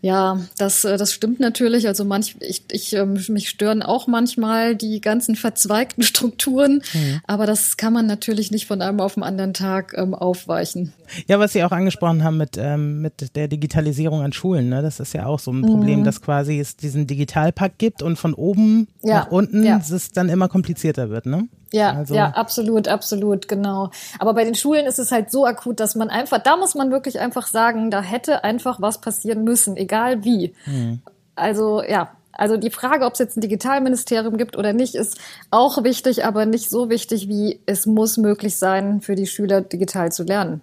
Ja, 0.00 0.40
das, 0.56 0.84
äh, 0.84 0.96
das 0.96 1.12
stimmt 1.12 1.40
natürlich. 1.40 1.86
Also 1.86 2.04
manch, 2.04 2.36
ich, 2.40 2.64
ich, 2.70 2.92
ähm, 2.94 3.18
mich 3.28 3.48
stören 3.48 3.82
auch 3.82 4.06
manchmal 4.06 4.74
die 4.74 5.00
ganzen 5.00 5.36
verzweigten 5.36 6.02
Strukturen, 6.10 6.82
mhm. 6.92 7.20
aber 7.26 7.46
das 7.46 7.76
kann 7.76 7.92
man 7.92 8.06
natürlich 8.06 8.50
nicht 8.50 8.66
von 8.66 8.82
einem 8.82 9.00
auf 9.00 9.14
den 9.14 9.22
anderen 9.22 9.54
Tag 9.54 9.94
ähm, 9.96 10.14
aufweichen. 10.14 10.92
Ja, 11.26 11.38
was 11.38 11.52
Sie 11.52 11.62
auch 11.64 11.72
angesprochen 11.72 12.24
haben 12.24 12.36
mit, 12.36 12.56
ähm, 12.56 13.00
mit 13.00 13.34
der 13.36 13.48
Digitalisierung 13.48 14.22
an 14.22 14.32
Schulen, 14.32 14.68
ne? 14.68 14.82
das 14.82 15.00
ist 15.00 15.12
ja 15.12 15.26
auch 15.26 15.40
so 15.40 15.52
ein 15.52 15.62
Problem, 15.62 16.00
mhm. 16.00 16.04
dass 16.04 16.22
quasi 16.22 16.58
es 16.58 16.76
diesen 16.76 17.06
Digitalpakt 17.06 17.78
gibt 17.78 18.02
und 18.02 18.16
von 18.16 18.34
oben 18.34 18.88
ja. 19.02 19.20
nach 19.20 19.30
unten 19.30 19.64
ja. 19.64 19.78
es 19.78 20.12
dann 20.12 20.28
immer 20.28 20.48
komplizierter 20.48 21.10
wird, 21.10 21.26
ne? 21.26 21.48
Ja, 21.72 21.92
also. 21.92 22.14
ja, 22.14 22.30
absolut, 22.30 22.88
absolut, 22.88 23.46
genau. 23.48 23.90
Aber 24.18 24.34
bei 24.34 24.44
den 24.44 24.54
Schulen 24.54 24.86
ist 24.86 24.98
es 24.98 25.12
halt 25.12 25.30
so 25.30 25.46
akut, 25.46 25.78
dass 25.78 25.94
man 25.94 26.10
einfach, 26.10 26.38
da 26.42 26.56
muss 26.56 26.74
man 26.74 26.90
wirklich 26.90 27.20
einfach 27.20 27.46
sagen, 27.46 27.90
da 27.90 28.02
hätte 28.02 28.42
einfach 28.44 28.80
was 28.80 29.00
passieren 29.00 29.44
müssen, 29.44 29.76
egal 29.76 30.24
wie. 30.24 30.54
Mhm. 30.66 31.00
Also 31.36 31.82
ja, 31.82 32.10
also 32.32 32.56
die 32.56 32.70
Frage, 32.70 33.04
ob 33.04 33.12
es 33.12 33.18
jetzt 33.18 33.36
ein 33.36 33.40
Digitalministerium 33.40 34.36
gibt 34.36 34.56
oder 34.56 34.72
nicht, 34.72 34.94
ist 34.94 35.18
auch 35.50 35.84
wichtig, 35.84 36.24
aber 36.24 36.46
nicht 36.46 36.70
so 36.70 36.88
wichtig 36.88 37.28
wie 37.28 37.60
es 37.66 37.86
muss 37.86 38.16
möglich 38.16 38.56
sein, 38.56 39.00
für 39.00 39.14
die 39.14 39.26
Schüler 39.26 39.60
digital 39.60 40.10
zu 40.10 40.24
lernen. 40.24 40.60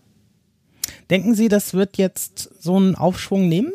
Denken 1.09 1.35
Sie, 1.35 1.47
das 1.49 1.73
wird 1.73 1.97
jetzt 1.97 2.49
so 2.61 2.75
einen 2.75 2.95
Aufschwung 2.95 3.47
nehmen? 3.47 3.71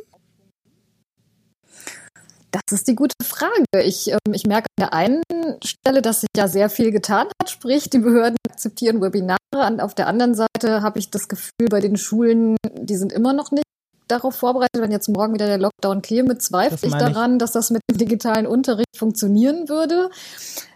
Das 2.52 2.62
ist 2.70 2.86
die 2.86 2.94
gute 2.94 3.14
Frage. 3.22 3.64
Ich, 3.82 4.10
ähm, 4.10 4.18
ich 4.32 4.46
merke 4.46 4.66
an 4.76 4.84
der 4.84 4.92
einen 4.92 5.22
Stelle, 5.64 6.02
dass 6.02 6.20
sich 6.20 6.28
ja 6.36 6.48
sehr 6.48 6.68
viel 6.68 6.90
getan 6.90 7.28
hat, 7.40 7.50
sprich 7.50 7.88
die 7.88 7.98
Behörden 7.98 8.36
akzeptieren 8.48 9.00
Webinare. 9.00 9.38
Und 9.52 9.80
auf 9.80 9.94
der 9.94 10.06
anderen 10.06 10.34
Seite 10.34 10.82
habe 10.82 10.98
ich 10.98 11.10
das 11.10 11.28
Gefühl, 11.28 11.68
bei 11.70 11.80
den 11.80 11.96
Schulen, 11.96 12.56
die 12.74 12.96
sind 12.96 13.12
immer 13.12 13.32
noch 13.32 13.50
nicht 13.52 13.64
darauf 14.06 14.34
vorbereitet. 14.36 14.82
Wenn 14.82 14.90
jetzt 14.90 15.08
morgen 15.08 15.32
wieder 15.32 15.46
der 15.46 15.58
Lockdown 15.58 16.02
käme, 16.02 16.36
zweifle 16.36 16.88
ich 16.88 16.94
daran, 16.94 17.32
ich. 17.32 17.38
dass 17.38 17.52
das 17.52 17.70
mit 17.70 17.80
dem 17.90 17.96
digitalen 17.96 18.46
Unterricht 18.46 18.96
funktionieren 18.96 19.70
würde. 19.70 20.10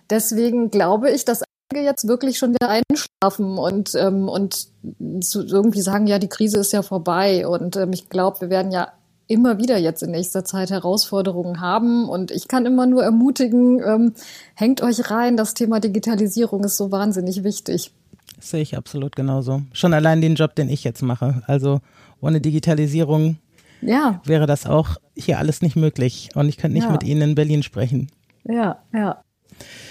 Deswegen 0.09 0.71
glaube 0.71 1.11
ich, 1.11 1.27
dass 1.27 1.43
einige 1.71 1.85
jetzt 1.85 2.09
wirklich 2.09 2.39
schon 2.39 2.55
wieder 2.55 2.69
einschlafen 2.69 3.59
und, 3.59 3.95
ähm, 3.95 4.29
und 4.29 4.69
irgendwie 4.99 5.83
sagen, 5.83 6.07
ja, 6.07 6.19
die 6.19 6.29
Krise 6.29 6.59
ist 6.59 6.73
ja 6.73 6.83
vorbei. 6.83 7.47
Und 7.47 7.77
ähm, 7.77 7.93
ich 7.93 8.09
glaube, 8.09 8.41
wir 8.41 8.51
werden 8.51 8.73
ja 8.73 8.93
immer 9.29 9.59
wieder 9.59 9.77
jetzt 9.77 10.03
in 10.03 10.11
nächster 10.11 10.45
Zeit 10.45 10.71
Herausforderungen 10.71 11.61
haben. 11.61 12.09
Und 12.09 12.31
ich 12.31 12.49
kann 12.49 12.67
immer 12.67 12.87
nur 12.87 13.03
ermutigen, 13.03 13.83
ähm, 13.85 14.13
hängt 14.55 14.83
euch 14.83 15.11
rein, 15.11 15.37
das 15.37 15.55
Thema 15.55 15.81
Digitalisierung 15.81 16.65
ist 16.65 16.77
so 16.77 16.93
wahnsinnig 16.93 17.43
wichtig. 17.45 17.93
Das 18.37 18.51
sehe 18.51 18.63
ich 18.63 18.77
absolut 18.77 19.17
genauso. 19.17 19.63
Schon 19.73 19.95
allein 19.95 20.21
den 20.21 20.35
Job, 20.35 20.55
den 20.55 20.69
ich 20.69 20.85
jetzt 20.85 21.03
mache. 21.03 21.43
Also 21.47 21.81
ohne 22.21 22.41
Digitalisierung 22.41 23.39
ja. 23.81 24.21
wäre 24.25 24.47
das 24.47 24.67
auch 24.67 24.97
hier 25.17 25.39
alles 25.39 25.63
nicht 25.63 25.77
möglich. 25.77 26.31
Und 26.35 26.49
ich 26.49 26.57
könnte 26.57 26.75
nicht 26.75 26.85
ja. 26.85 26.93
mit 26.93 27.03
Ihnen 27.03 27.23
in 27.23 27.35
Berlin 27.35 27.63
sprechen. 27.63 28.11
Ja, 28.45 28.79
ja. 28.93 29.23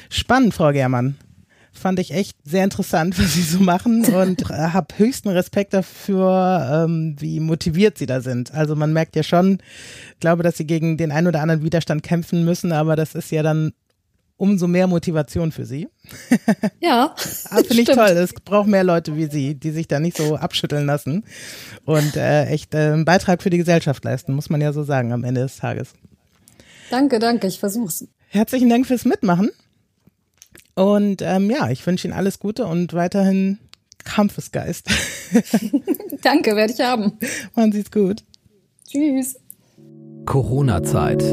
Spannend, 0.10 0.54
Frau 0.54 0.72
Germann 0.72 1.18
fand 1.78 2.00
ich 2.00 2.12
echt 2.12 2.38
sehr 2.44 2.64
interessant, 2.64 3.20
was 3.20 3.34
sie 3.34 3.42
so 3.42 3.60
machen 3.60 4.06
und 4.06 4.50
habe 4.50 4.88
höchsten 4.98 5.30
Respekt 5.30 5.74
dafür, 5.74 6.86
ähm, 6.86 7.16
wie 7.20 7.40
motiviert 7.40 7.98
sie 7.98 8.06
da 8.06 8.22
sind. 8.22 8.54
Also 8.54 8.76
man 8.76 8.94
merkt 8.94 9.16
ja 9.16 9.24
schon, 9.24 9.60
glaube, 10.20 10.44
dass 10.44 10.58
sie 10.58 10.66
gegen 10.66 10.98
den 10.98 11.12
einen 11.12 11.28
oder 11.28 11.42
anderen 11.42 11.64
Widerstand 11.64 12.04
kämpfen 12.04 12.46
müssen, 12.46 12.72
aber 12.72 12.96
das 12.96 13.16
ist 13.16 13.32
ja 13.32 13.44
dann 13.44 13.74
umso 14.38 14.68
mehr 14.68 14.88
Motivation 14.88 15.52
für 15.52 15.66
Sie. 15.66 15.88
Ja. 16.82 17.16
Ah, 17.50 17.64
Finde 17.64 17.82
ich 17.82 17.88
toll. 17.88 18.10
Es 18.10 18.34
braucht 18.34 18.68
mehr 18.68 18.84
Leute 18.84 19.16
wie 19.16 19.26
Sie, 19.26 19.56
die 19.56 19.72
sich 19.72 19.88
da 19.88 20.00
nicht 20.00 20.18
so 20.18 20.36
abschütteln 20.36 20.86
lassen 20.86 21.24
und 21.86 22.16
äh, 22.16 22.46
echt 22.46 22.76
äh, 22.76 22.92
einen 22.92 23.06
Beitrag 23.06 23.42
für 23.42 23.50
die 23.50 23.58
Gesellschaft 23.58 24.04
leisten, 24.04 24.34
muss 24.34 24.50
man 24.50 24.62
ja 24.62 24.72
so 24.72 24.84
sagen 24.84 25.14
am 25.14 25.24
Ende 25.24 25.42
des 25.42 25.58
Tages. 25.58 25.94
Danke, 26.92 27.18
danke, 27.18 27.48
ich 27.48 27.60
versuch's. 27.60 28.06
Herzlichen 28.28 28.70
Dank 28.70 28.86
fürs 28.86 29.06
Mitmachen. 29.06 29.50
Und 30.76 31.22
ähm, 31.22 31.50
ja, 31.50 31.70
ich 31.70 31.86
wünsche 31.88 32.08
Ihnen 32.08 32.16
alles 32.16 32.40
Gute 32.40 32.66
und 32.66 32.94
weiterhin 32.94 33.60
Kampfesgeist. 34.04 34.90
danke, 36.22 36.56
werde 36.56 36.74
ich 36.74 36.80
haben. 36.82 37.14
Machen 37.56 37.72
Sie 37.72 37.80
es 37.80 37.92
gut. 37.92 38.24
Tschüss. 38.88 39.38
Corona-Zeit. 40.26 41.24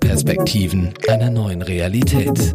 Perspektiven 0.00 0.94
einer 1.08 1.30
neuen 1.30 1.62
Realität. 1.62 2.54